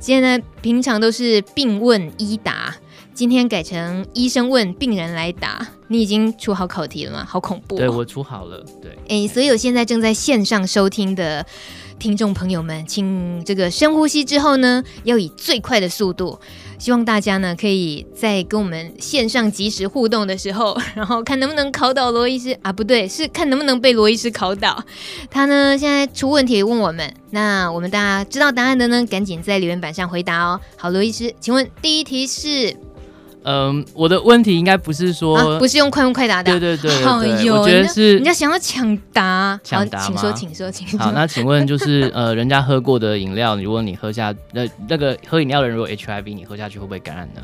[0.00, 2.74] 现在平常都是病问医答。
[3.14, 7.24] 今天改成医生问病人来答，你已经出好考题了吗？
[7.26, 7.78] 好恐怖哦！
[7.78, 8.98] 对，我出好了，对。
[9.08, 11.46] 哎，所有现在正在线上收听的
[11.96, 16.40] 听众朋友们，请这个深呼吸之后呢，要以最快的速度。
[16.76, 22.72] 希望大家呢可以在跟我们线上及时互动的时候， 然后看能不能考倒罗医师啊？
[22.72, 24.84] 不对，是看能不能被罗医师考倒。
[25.30, 30.60] 他呢现在出问题问我们，那我们大家知道答案的呢，赶紧在留言板上回答哦。
[30.76, 32.76] 好，罗医师，请问第一题是？
[33.44, 40.06] 嗯，我的问题应该不是说，啊、不是用快问快答的，对对对，我觉得是人家想要抢答，抢答吗？
[40.06, 40.98] 请说，请说，请说。
[40.98, 47.42] 好，那请问就是 呃，人家喝过的饮料，如果你喝下那那个喝饮料的人如果 HIV，你喝下去会不会感染呢？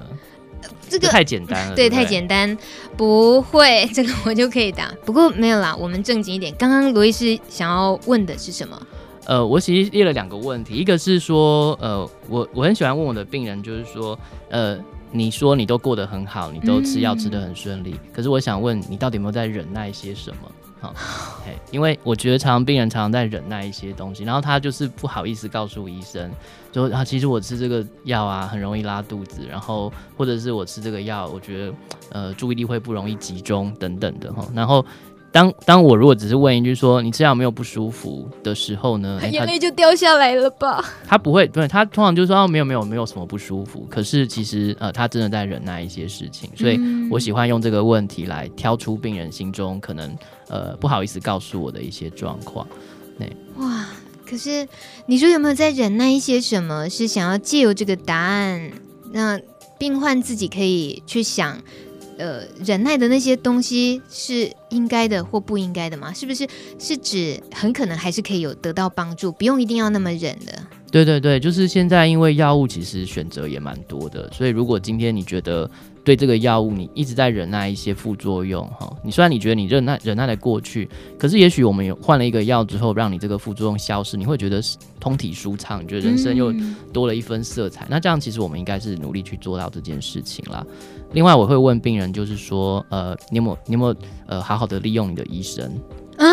[0.89, 2.57] 这个太简单了，对，对对太简单，
[2.97, 4.91] 不会，这个我就可以答。
[5.05, 6.55] 不过没有啦，我们正经一点。
[6.59, 8.81] 刚刚罗医师想要问的是什么？
[9.27, 14.79] 呃，我其实列了两个问题，一个是说，呃，我我很喜欢问我的病人，就是说，呃。
[15.13, 20.51] 你说你都过得很好，你都吃药吃得很顺利，嗯，可是我想问你，到底有没有在忍耐一些什么？
[20.81, 20.95] 好，
[21.45, 26.31] 嘿，因为我觉得常常病人常常在忍耐一些东西，然后他就是不好意思告诉医生，
[26.73, 31.75] 说啊，其实我吃这个药啊，很容易拉肚子，然后或者是我吃这个药，我觉得
[32.11, 34.85] 呃注意力会不容易集中等等的哈，然后。
[35.33, 40.85] 当当我如果只是问一句说，你这样没有不舒服的时候呢，眼泪就掉下来了吧？
[41.07, 43.87] 他不会，对，他通常就说哦，没有没有没有什么不舒服。
[43.89, 50.17] 可是其实呃他真的在忍耐一些事情，所以我喜欢用这个问题来挑出病人心中可能
[50.49, 52.67] 呃不好意思告诉我的一些状况。
[53.17, 53.87] 对，哇，
[54.29, 54.67] 可是
[55.07, 56.91] 你说有没有在忍耐一些什么？
[56.91, 58.73] 是想要借由这个答案，
[59.13, 59.41] 那
[59.79, 61.57] 病患自己可以去想。
[62.21, 66.13] 呃忍耐的那些东西是应该的或不应该的吗？
[66.13, 66.47] 是不是
[66.79, 70.63] 是指很可能还是可以有得到帮助，不用一定要那么忍的？
[70.93, 75.71] 对对对，就是现在因为药物其实选择也蛮多的，所以如果今天你觉得
[76.03, 80.89] 对这个药物你一直在忍耐一些副作用哈，你虽然你觉得你忍耐忍耐的过去，
[81.19, 84.63] 可是也许我们有换了一个药之后，让你这个副作用消失，你会觉得
[84.99, 86.53] 通体舒畅，你觉得人生又
[86.93, 87.85] 多了一分色彩。
[87.85, 90.65] 嗯、那这样其实我们应该是努力去做到这件事情啦。
[91.13, 93.95] 另外我会问病人，就是说呃，你有没有你有没有
[94.27, 95.71] 呃好好的利用你的医生？
[96.17, 96.27] 啊，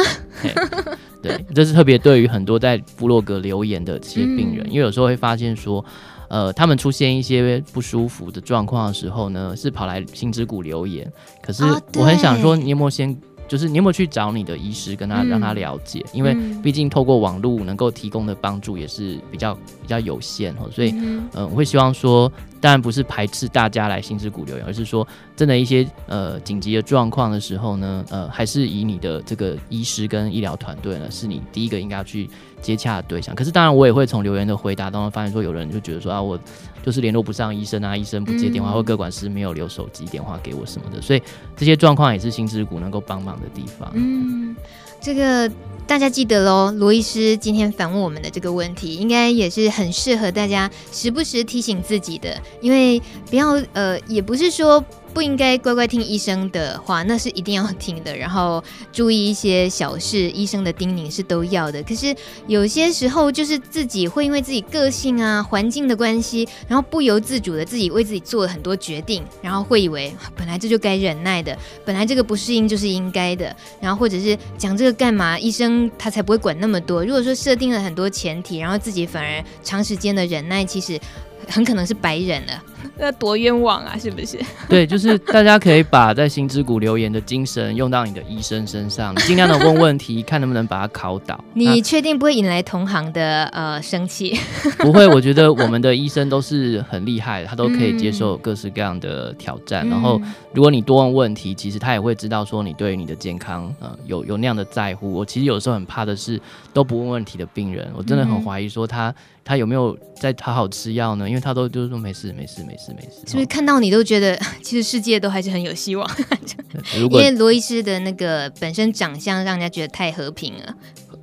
[1.21, 5.83] 对，这是特别对于很多在部落格留言的这些病人，嗯、因为有时候会发现说，
[6.27, 11.11] 呃，他们出现一些不舒服的状况的时候呢，是跑来心之谷留言，
[11.41, 11.63] 可是
[11.95, 13.17] 我很想说，你有没有先？
[13.47, 16.03] 就是你有没有去找你的医师，跟他让他了解？
[16.07, 22.29] 嗯、因为毕竟透过网络能够提供的帮助也是比较比较有限哦，所以嗯、呃，我会希望说，
[22.59, 32.29] 当然不是排斥大家来心之谷留言，而是说真的一些呃紧急的状况的时候呢，呃，还是以你的这个医师跟医疗团队呢，是你第一个应该要去
[32.61, 33.35] 接洽的对象。
[33.35, 36.39] 可是当然，我也会从留言的回答当中发现说，有人就觉得说啊，我。
[36.83, 41.21] 就是联络不上医生啊，医生不接电话，嗯、或各管师没有留手机电话给我什么的，所以
[41.53, 43.91] 这些状况也是心之谷能够帮忙的地方。
[43.93, 44.55] 嗯，
[45.01, 45.51] 这个
[45.87, 54.83] 大家记得喽，罗医师今天反问我们的这个问题，应该也是很适合大家时不时提醒自己的，因为不要呃，也不是说。
[55.17, 58.15] 不应该乖乖听医生的话，那是一定要听的。
[58.15, 58.63] 然后
[58.93, 61.81] 注意一些小事，医生的叮咛是都要的。
[61.81, 62.15] 可是
[62.45, 73.55] 有些时候，就是自己会因为自己个性啊、环境的关系，然后不由自主的自己为自己做了很多决定，然后会以为本来这就该忍耐的，本来这个不适应就是应该的。
[73.81, 75.39] 然后或者是讲这个干嘛？
[75.39, 77.03] 医生他才不会管那么多。
[77.03, 80.99] 如果说设定了很多前提，然后自己反而长时间的忍耐，其实。
[81.47, 82.63] 很可能是白人了，
[82.97, 83.97] 那多冤枉啊！
[83.97, 84.39] 是不是？
[84.67, 91.41] 对，就是大家可以把在心之谷留言的精神用到你的医生身上，尽量的问问题，看能不能把他考倒。
[91.53, 94.37] 你确定不会引来同行的呃生气？
[94.79, 99.87] 不会，我觉得我们的医生都是很厉害的，他都可以接受各式各样的挑战。
[99.87, 100.19] 嗯、然后，
[100.53, 105.13] 如果你多问问题，其实他也会知道说你对于你的健康呃有有那样的在乎。
[105.13, 106.39] 我其实有时候很怕的是
[106.73, 109.13] 都不问问题的病人，我真的很怀疑说他。
[109.47, 111.27] 他有没有在好好吃药呢？
[111.29, 116.05] 因为他都就是说没事没事没事没事，是不是看到你都觉得 其实世界都还是很有希望？
[117.09, 120.75] 因为罗医师的那个本身长相让人家觉得太和平了，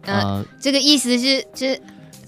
[0.06, 1.80] 呃，呃这个意思是是。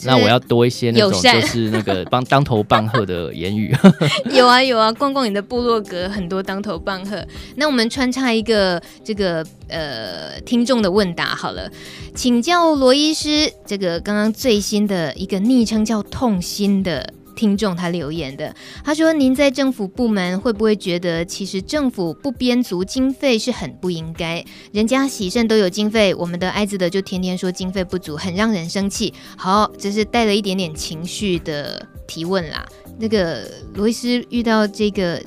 [0.05, 3.75] 那我要多一些那种就是那个帮当头棒喝的言语。
[4.33, 7.25] 有啊有啊，逛逛你的部落格，很多当头棒喝。
[7.57, 11.71] 那我们穿插一个这个呃听众的问答好了，
[12.15, 17.15] 请教罗医师，这个刚刚最新的一个昵称叫痛心的。
[17.37, 24.45] 听众他留言的，他说：“您在政府部门会不会觉得，其实政府不编足经费是很不应该？
[24.73, 32.67] 人家喜肾都有经费，我们的艾滋的就天天说经费不足，很让人生气。”好，这是带了一点点情绪的提问啦。
[32.99, 33.43] 那个
[33.75, 35.23] 罗医师遇到这个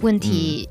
[0.00, 0.68] 问题，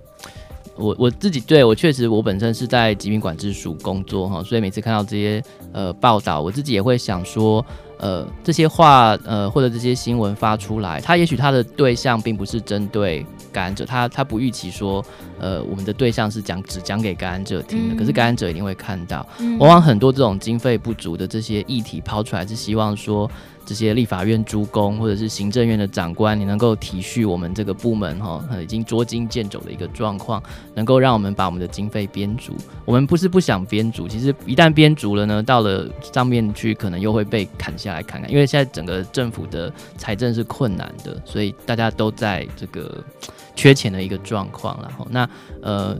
[0.75, 5.41] 嗯、我我自己对我确实，我本身是在疾病管制署工作哈，所以每次看到这些
[5.71, 7.65] 呃报道，我自己也会想说。
[8.01, 13.23] 呃，这些话，呃，或者这些新闻发出来，他也许他的对象并不是针对
[13.53, 15.05] 感染者，他他不预期说，
[15.39, 23.29] 呃，我们的对象是讲只讲给感染者听的，嗯、可是感染者一定会看到，嗯、往往很多这种经费不足的这些议题抛出来，是希望说。
[23.65, 30.41] 这些立法院诸公或者是行政院的长官，你能够体恤我们这个部门哈，已经捉襟见肘的一个状况，
[30.73, 32.53] 能够让我们把我们的经费编足。
[32.85, 38.29] 我们不是不想编足，其实一旦编足了呢，到了上面去，可能又会被砍下来看看。
[38.29, 43.03] 因为现在整个政府的财政是困难的，所以大家都在这个
[43.55, 44.77] 缺钱的一个状况。
[44.81, 45.29] 然后，那
[45.61, 45.97] 呃，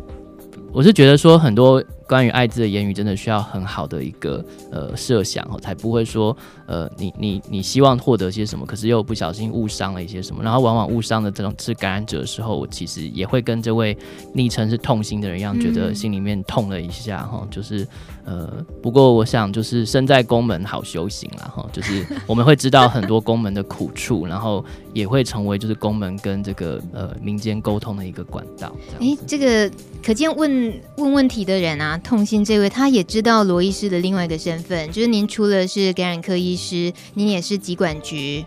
[0.73, 1.81] 我是觉得说很多。
[2.11, 6.35] 关于艾滋的言语，真的需要很好的一个呃设想哦，才不会说
[6.65, 13.97] 呃你你你希望获得些什么，可是又不小心误伤了一些什么，然后往往误伤的这种是感染者的时候，我其实也会跟这位
[14.33, 17.87] 昵称是痛心的人一样，觉得心里面痛了一下哈、嗯，就是
[18.25, 28.69] 呃不过我想就是身在宫门好修行啦哈，就是我们会知道很多宫门的苦处，然后也会成为就是宫门跟这个呃民间沟通的一个管道。
[28.99, 29.71] 哎，这个
[30.03, 31.99] 可见问问问题的人啊。
[32.03, 38.43] 痛心这位，他也知道罗医师的另外一个身份，就是您除了是感染科医师，您也是疾管局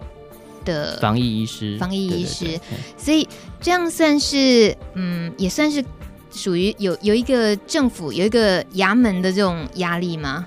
[0.64, 1.76] 的防疫医师。
[1.78, 3.26] 防疫医师，对对对，所以
[3.60, 5.84] 这样算是，嗯，也算是
[6.32, 10.46] 属于有有一个政府有一个衙门的这种压力吗？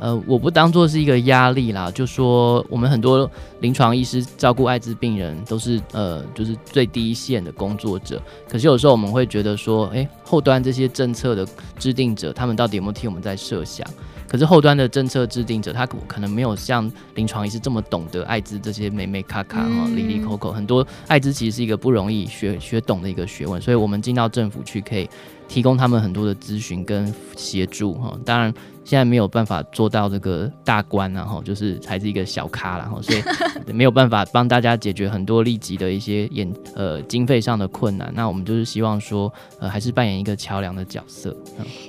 [0.00, 3.30] 呃，我不当做是一个压力啦，就说我们很多
[3.60, 8.20] 临床医师照顾艾滋病人都是呃，就是最低一线的工作者。
[8.48, 11.46] 可是有时候我们会觉得说，哎、欸，后端这些政策的
[11.78, 13.86] 制定者，他们到底有没有替我们在设想？
[14.26, 20.50] 可是后端的政策制定者，他可能没有像临床医师这么懂得艾滋这些美美卡卡哈、里里口口。
[20.50, 25.06] 很多艾滋其实是一个不容易学学懂的一个学问，所以我们进到政府去可以
[25.46, 28.18] 提供他们很多的咨询跟协助哈。
[28.24, 28.54] 当然。
[28.90, 33.22] 现在没有办法做到这个大官，然后就是还是一个小咖，然后所以
[33.72, 38.12] 没有办法帮大家解决很多立即的一些演呃经费上的困难。
[38.16, 41.36] 那我们就是希望说，呃，还是扮演一个桥梁的角色。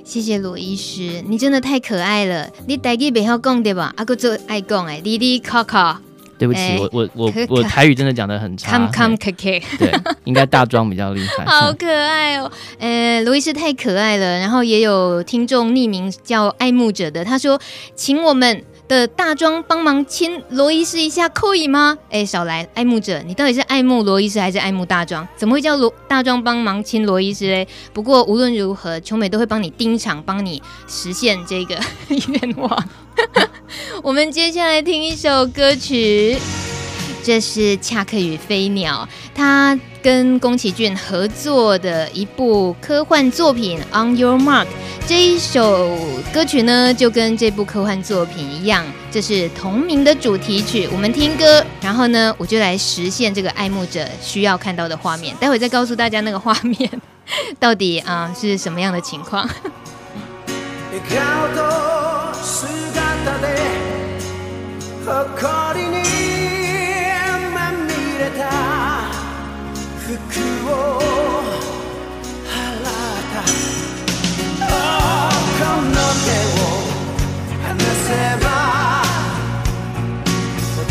[0.04, 2.48] 谢谢罗医师，你真的太可爱了。
[2.68, 3.92] 你台语袂好讲对吧？
[3.96, 6.00] 啊哥做爱讲哎，哩哩卡卡。
[6.38, 8.76] 对不起，欸、我我我我台语真的讲得很差。
[8.76, 9.92] Come come KK，对，
[10.24, 11.44] 应该大庄比较厉害。
[11.44, 14.38] 好可爱哦，呃，罗伊斯太可爱了。
[14.38, 17.60] 然后也有听众匿名叫爱慕者的，他说，
[17.94, 21.96] 请我们的大庄帮忙亲罗医师一下，可以吗？
[22.10, 25.26] 哎，少来，爱慕者，你到底是爱慕罗医师还是爱慕大庄？
[25.34, 27.66] 怎么会叫罗大庄帮忙亲罗医师嘞？
[27.94, 31.80] 不过无论如何，琼美都会帮你盯场，帮你实现这个
[32.28, 32.88] 愿望。
[34.04, 36.36] 我们接下来听一首歌曲，
[37.22, 44.66] 这是恰克与飞鸟他跟宫崎骏合作的一部科幻作品 on your mark
[45.06, 45.96] 这一首
[46.32, 55.34] 歌曲呢就跟这部科幻作品一样这是同名的主题曲我们听歌然后呢我就来实现这个爱慕者需要看到的画面。
[55.42, 56.88] 待会再告诉大家那个画面
[57.58, 59.48] 到底啊是什么样的情况？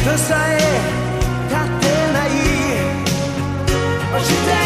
[0.03, 0.57] ことさえ
[1.47, 2.29] 立てない。
[4.15, 4.60] 落ちて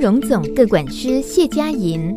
[0.00, 2.14] 荣总个管师谢佳莹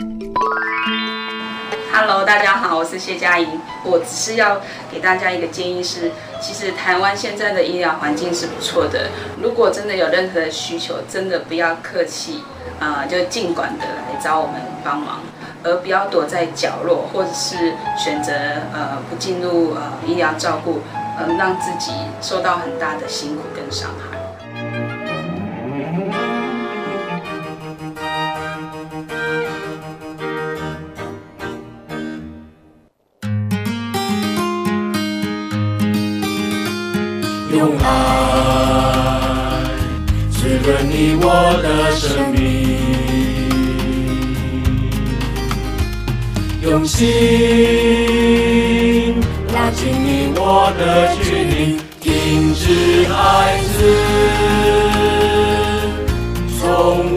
[1.91, 3.47] ，Hello，大家好，我是谢佳莹。
[3.83, 4.61] 我只是要
[4.91, 9.09] 给大家一个建议是，其实台湾现在的医疗环境是不错的。
[9.41, 12.43] 如果真的有任何的需求，真的不要客气，
[12.79, 15.21] 啊、就尽管的来找我们帮忙，
[15.63, 18.31] 而不要躲在角落，或者是选择
[18.75, 20.81] 呃不进入呃医疗照顾，
[21.19, 24.20] 嗯、让自己受到很大的辛苦跟伤害。
[37.61, 37.85] 用爱
[40.31, 41.25] 滋润你我
[41.61, 42.41] 的生命，
[46.63, 47.05] 用心
[49.53, 53.77] 拉近你我的距离，停止孩子，
[56.59, 56.65] 从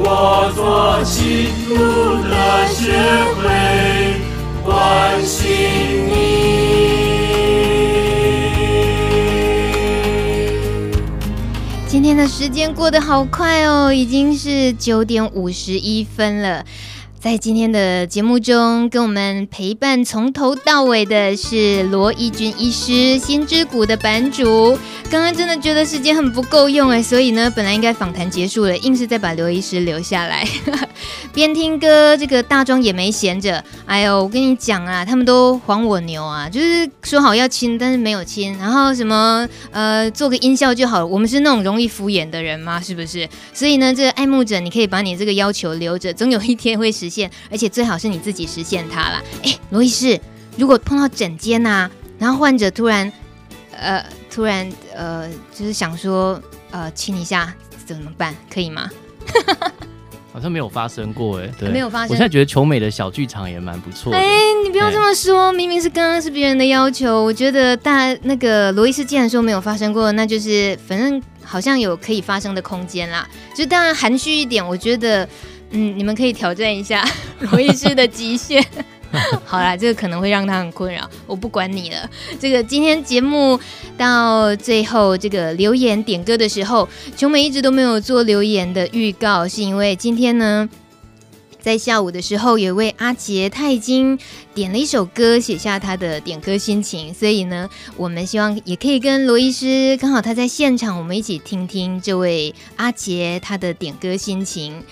[0.03, 1.75] 我做起，路
[2.29, 2.35] 的
[2.69, 2.83] 学
[12.15, 16.65] 天的时间过得好快哦，已经是九点五十一分了。
[17.25, 24.79] 在今天的节目中，跟我们陪伴从头到尾的是罗一军医师，心之谷的版主。
[25.11, 30.47] 刚刚真的觉得时间很不够用哎，所以呢，本来应该访谈结束了，硬是再把刘医师留下来，
[31.33, 33.63] 边听歌，这个大庄也没闲着。
[33.87, 41.07] 哎呦，我跟你讲啊，他们都黄我牛啊，就是说好要亲，但是没有亲，然后什么呃，做个音效就好了。
[41.07, 42.79] 我们是那种容易敷衍的人吗？
[42.81, 43.27] 是不是？
[43.55, 47.14] 所以呢，这个爱慕者，你可以把你这个要求留着，总有一天会实。
[47.51, 49.23] 而且最好是你自己实现它啦。
[49.43, 50.19] 哎，罗医师，
[50.57, 53.13] 如果碰到枕间呐，然后患者突然，
[53.71, 56.41] 呃，突然呃，就是想说，
[56.71, 57.53] 呃，亲一下
[57.85, 58.35] 怎么办？
[58.53, 58.91] 可以吗？
[60.33, 62.09] 好像没有发生过哎，对，没有发生。
[62.09, 64.13] 我现在觉得求美的小剧场也蛮不错。
[64.13, 64.21] 哎，
[64.65, 67.23] 你不要这么说，明明是刚刚是别人的要求。
[67.23, 73.29] 我觉得大那个罗医师既然说没有发生过，那就是反正好像有可以发生的空间啦。
[73.57, 75.29] 就当然含蓄一点，我觉得。
[75.71, 77.05] 嗯，你们可以挑战一下
[77.41, 78.65] 罗医师的极限。
[79.45, 82.11] 好啦，这个可能会让他很困扰，我不管你了。
[82.41, 83.59] 这个今天节目
[83.97, 90.69] 到最后，这个留言点歌的时候，琼美一直都没有做留言的预告，是因为今天呢，
[91.65, 94.19] 在下午的时候，有一位阿杰，他已经
[94.53, 104.83] 点了一首歌，写下他的点歌心情，所以呢，我们希望也可以跟罗医师，刚好他在现场，我们一起听听这位阿杰他的点歌心情。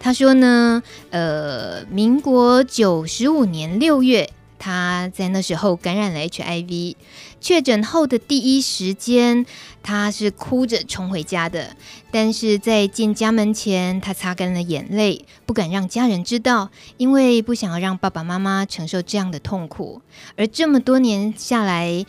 [0.00, 6.94] 他说呢，呃，民国九十五年六月，他在那时候感染了 HIV，
[7.42, 9.44] 确诊后的第一时间，
[9.82, 11.76] 他是哭着冲回家的。
[12.12, 20.00] 但是在进家门前，他擦干了眼泪，不敢让家人知道，因为不想要让爸爸妈妈承受这样的痛苦。
[20.36, 22.06] 而这么多年下来，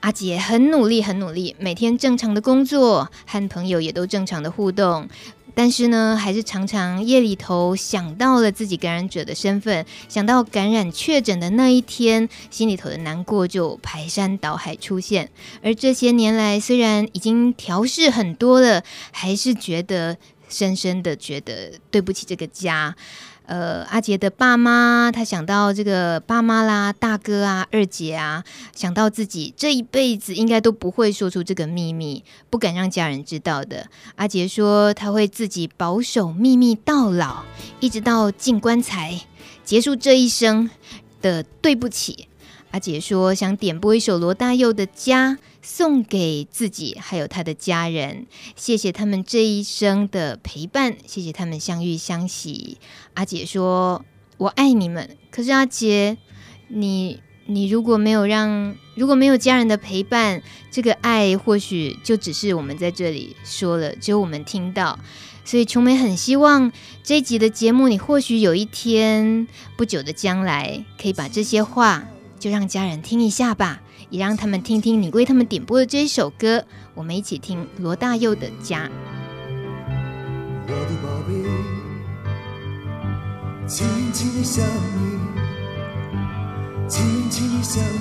[0.00, 5.08] 阿杰很努力，很努力，每天正常的工作，和朋友也都正常的互动。
[5.54, 15.30] 但是呢，还是常常夜里头想到了自己感染者的身份，想到感染确诊的那一天，心里头的难过就排山倒海出现。
[15.62, 18.82] 而这些年来，虽然已经调试很多了，
[19.12, 20.16] 还是觉得
[20.48, 22.96] 深深的觉得对不起这个家。
[23.46, 28.42] 呃，阿杰的爸妈，他想到这个爸妈啦、大哥啊、二姐啊，
[28.74, 33.86] 想到自己这一辈子应该都不会说出这个秘密，不敢让家人知道的。
[34.16, 37.44] 阿杰说他会自己保守秘密到老，
[37.80, 39.20] 一直到进棺材，
[39.62, 40.70] 结束这一生
[41.20, 42.28] 的对不起。
[42.70, 45.32] 阿杰说想点播一首罗大佑的《家》。
[45.66, 52.76] 送给自己，还有他的家人，谢谢他们这一生的陪伴，谢谢他们相遇相惜。
[53.14, 54.04] 阿姐说
[54.36, 56.18] ：“我爱你们。”可是阿杰，
[56.68, 64.98] 你你如果没有让，如果没有家人的陪伴，这个爱或许就只是我们在这里说了，只有我们听到。
[65.46, 66.70] 所以琼美很希望
[67.02, 69.48] 这一集的节目，你或许有一天
[69.78, 72.06] 不久的将来，可以把这些话
[72.38, 73.80] 就让家人听一下吧。
[74.10, 78.86] 也让他们听听你为他们点播的这一首歌，我们一起听罗大佑的《家》。
[80.66, 81.32] 我的宝贝，
[83.66, 85.00] 轻轻的想你，
[86.88, 87.94] 轻轻的想你，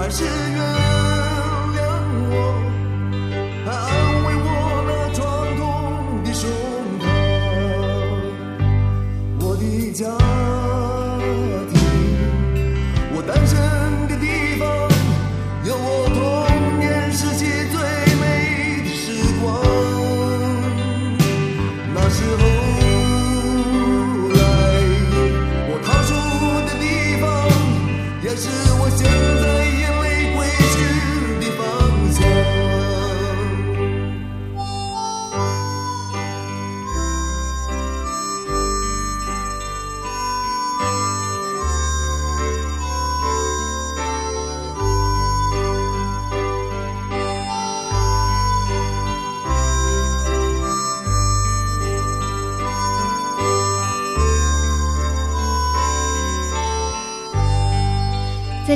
[0.00, 0.24] 还是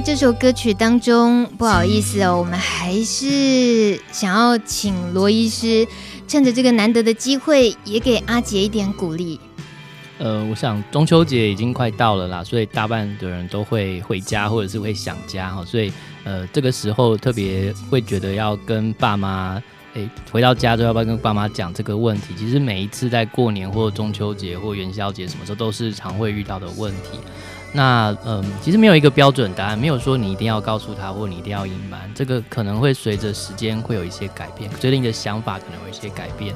[0.05, 5.89] 这首歌曲当中，不好意思哦，我们还是想要请罗医师
[6.29, 9.41] 趁着这个难得的机会，也给阿杰一点鼓励。
[10.19, 15.91] 呃，我想中秋节已经快到了啦，所以大半的人都会回家或者是会想家哈，所以
[16.25, 19.61] 呃这个时候特别会觉得要跟爸妈，
[19.95, 22.35] 诶回到家之后要不要跟爸妈讲这个问题？
[22.37, 27.19] 其实每一次在过年或中秋节或元宵节什么时候都是常会遇到的问题。
[27.77, 36.55] 那嗯，其实没有一个标准答案，没有说你一定要告诉他，或你一定要隐瞒，这个可能会随着时间会有一些改变，随着你的想法可能有一些改变。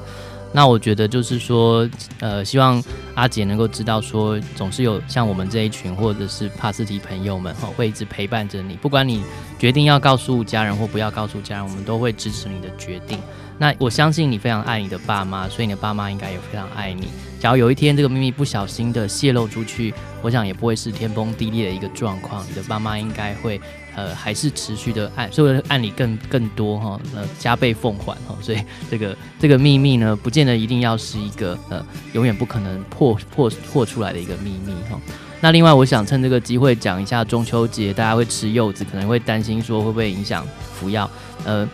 [0.53, 1.87] 那我觉得就是说，
[2.21, 2.83] 呃，希望
[3.17, 9.25] 阿杰能够知道说，总是有像我们这一群或者是帕斯提朋友们哈，会一直陪伴着你，不管你
[9.59, 13.19] 决定要告诉家人或不要告诉家人，我们都会支持你的决定。
[13.59, 17.09] 那我相信你非常爱你的爸妈，所以你的爸妈应该也非常爱你。
[17.41, 19.93] 假如有一天这个秘密不小心的泄露出去，
[20.23, 22.45] 我想也不会是天崩地裂的一个状况。
[22.49, 23.61] 你的爸妈应该会
[23.95, 28.37] 呃还是持续的爱，所以爱你更更多哈，呃加倍奉还哈。
[28.41, 28.59] 所以
[28.91, 35.01] 这个这个秘密呢，不见得一定要是一个呃永远不可能破破破出来的一个秘密哈。
[35.41, 41.11] 那另外，我想趁这个机会讲一下中秋节，大家会吃柚子，可能会担心说会不会影响服药，
[41.45, 41.69] 呃。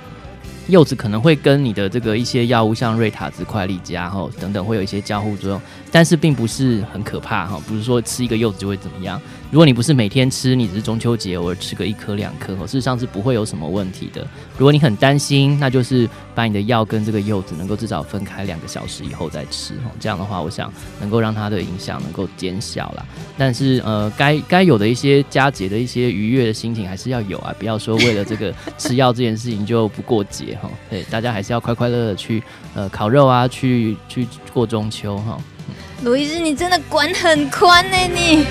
[0.69, 5.61] 柚子可能会跟你的这个一些药物，像瑞塔兹、快利佳哈等等，会有一些交互作用，
[5.95, 9.21] 但是并不是很可怕哈，不是说吃一个柚子就会怎么样。
[9.53, 14.27] 如果你不是每天吃，你只是中秋节偶尔吃个一颗两颗，事实上是不会有什么问题的。
[14.59, 20.69] 如果你很担心，那就是把你的药跟这个柚子能够至少分开两个小时以后再吃哈，这样的话，我想
[21.01, 23.07] 能够让它的影响能够减小啦。
[23.39, 30.69] 但是呃，该该有的一些佳节的一些愉悦的心情还是要有啊，不要说为了这个吃药这件事情就不过节哈。
[30.91, 32.43] 对，大家还是要快快乐乐去
[32.75, 35.39] 呃烤肉啊，去去过中秋哈。
[36.03, 38.47] 罗医师，你真的管很宽呢，你。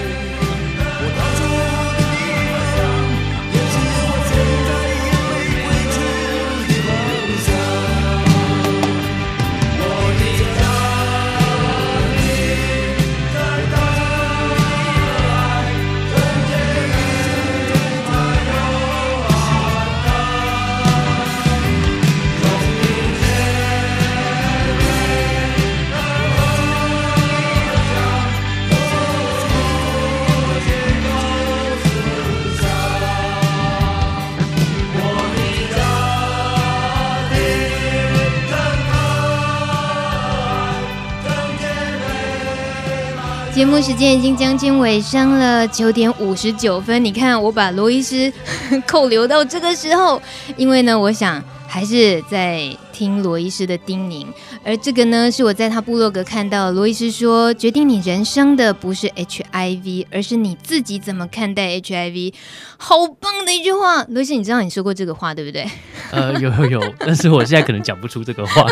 [43.64, 47.02] 节目时间已经将近尾声了，九点五十九分。
[47.04, 48.32] 你看，我把罗医师
[48.86, 50.22] 扣留到这个时候，
[50.58, 54.28] 因为呢，我想还是在听罗医师的叮咛。
[54.66, 62.34] 而这个呢，是我在他部落格看到罗医师说，决定你人生的不是 HIV，而是你自己怎么看待 HIV。
[62.76, 65.66] 好棒的一句话，罗医师，你知道你说过这个话对不对？
[66.12, 68.68] 呃，有有有，但是我现在可能讲不出这个话。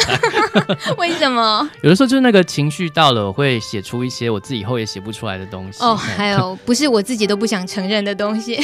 [0.98, 1.70] 为什么？
[1.82, 5.84] 有的时候就是那个情绪到了，我会写出一些我自己以后也写不出来的东西。
[5.84, 8.60] 哦，还有不是我自己都不想承认的东西。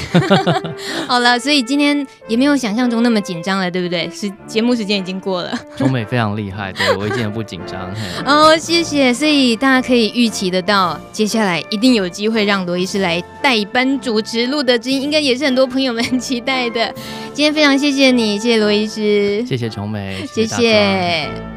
[1.07, 4.09] 好了，所以今天也没有想象中那么紧张了，对不对？
[4.09, 5.57] 是节目时间已经过了。
[5.75, 7.91] 中美非常厉害，对，我一点都不紧张。
[8.25, 9.13] 哦，谢谢。
[9.13, 16.93] 所以大家可以预期得到，接下来一定有机会让罗医师来代班主持《路德之音》，应该也是很多朋友们期待的。
[17.33, 20.55] 今天非常谢谢你，谢谢罗医师，谢谢琼美，谢谢。
[20.55, 21.56] 谢谢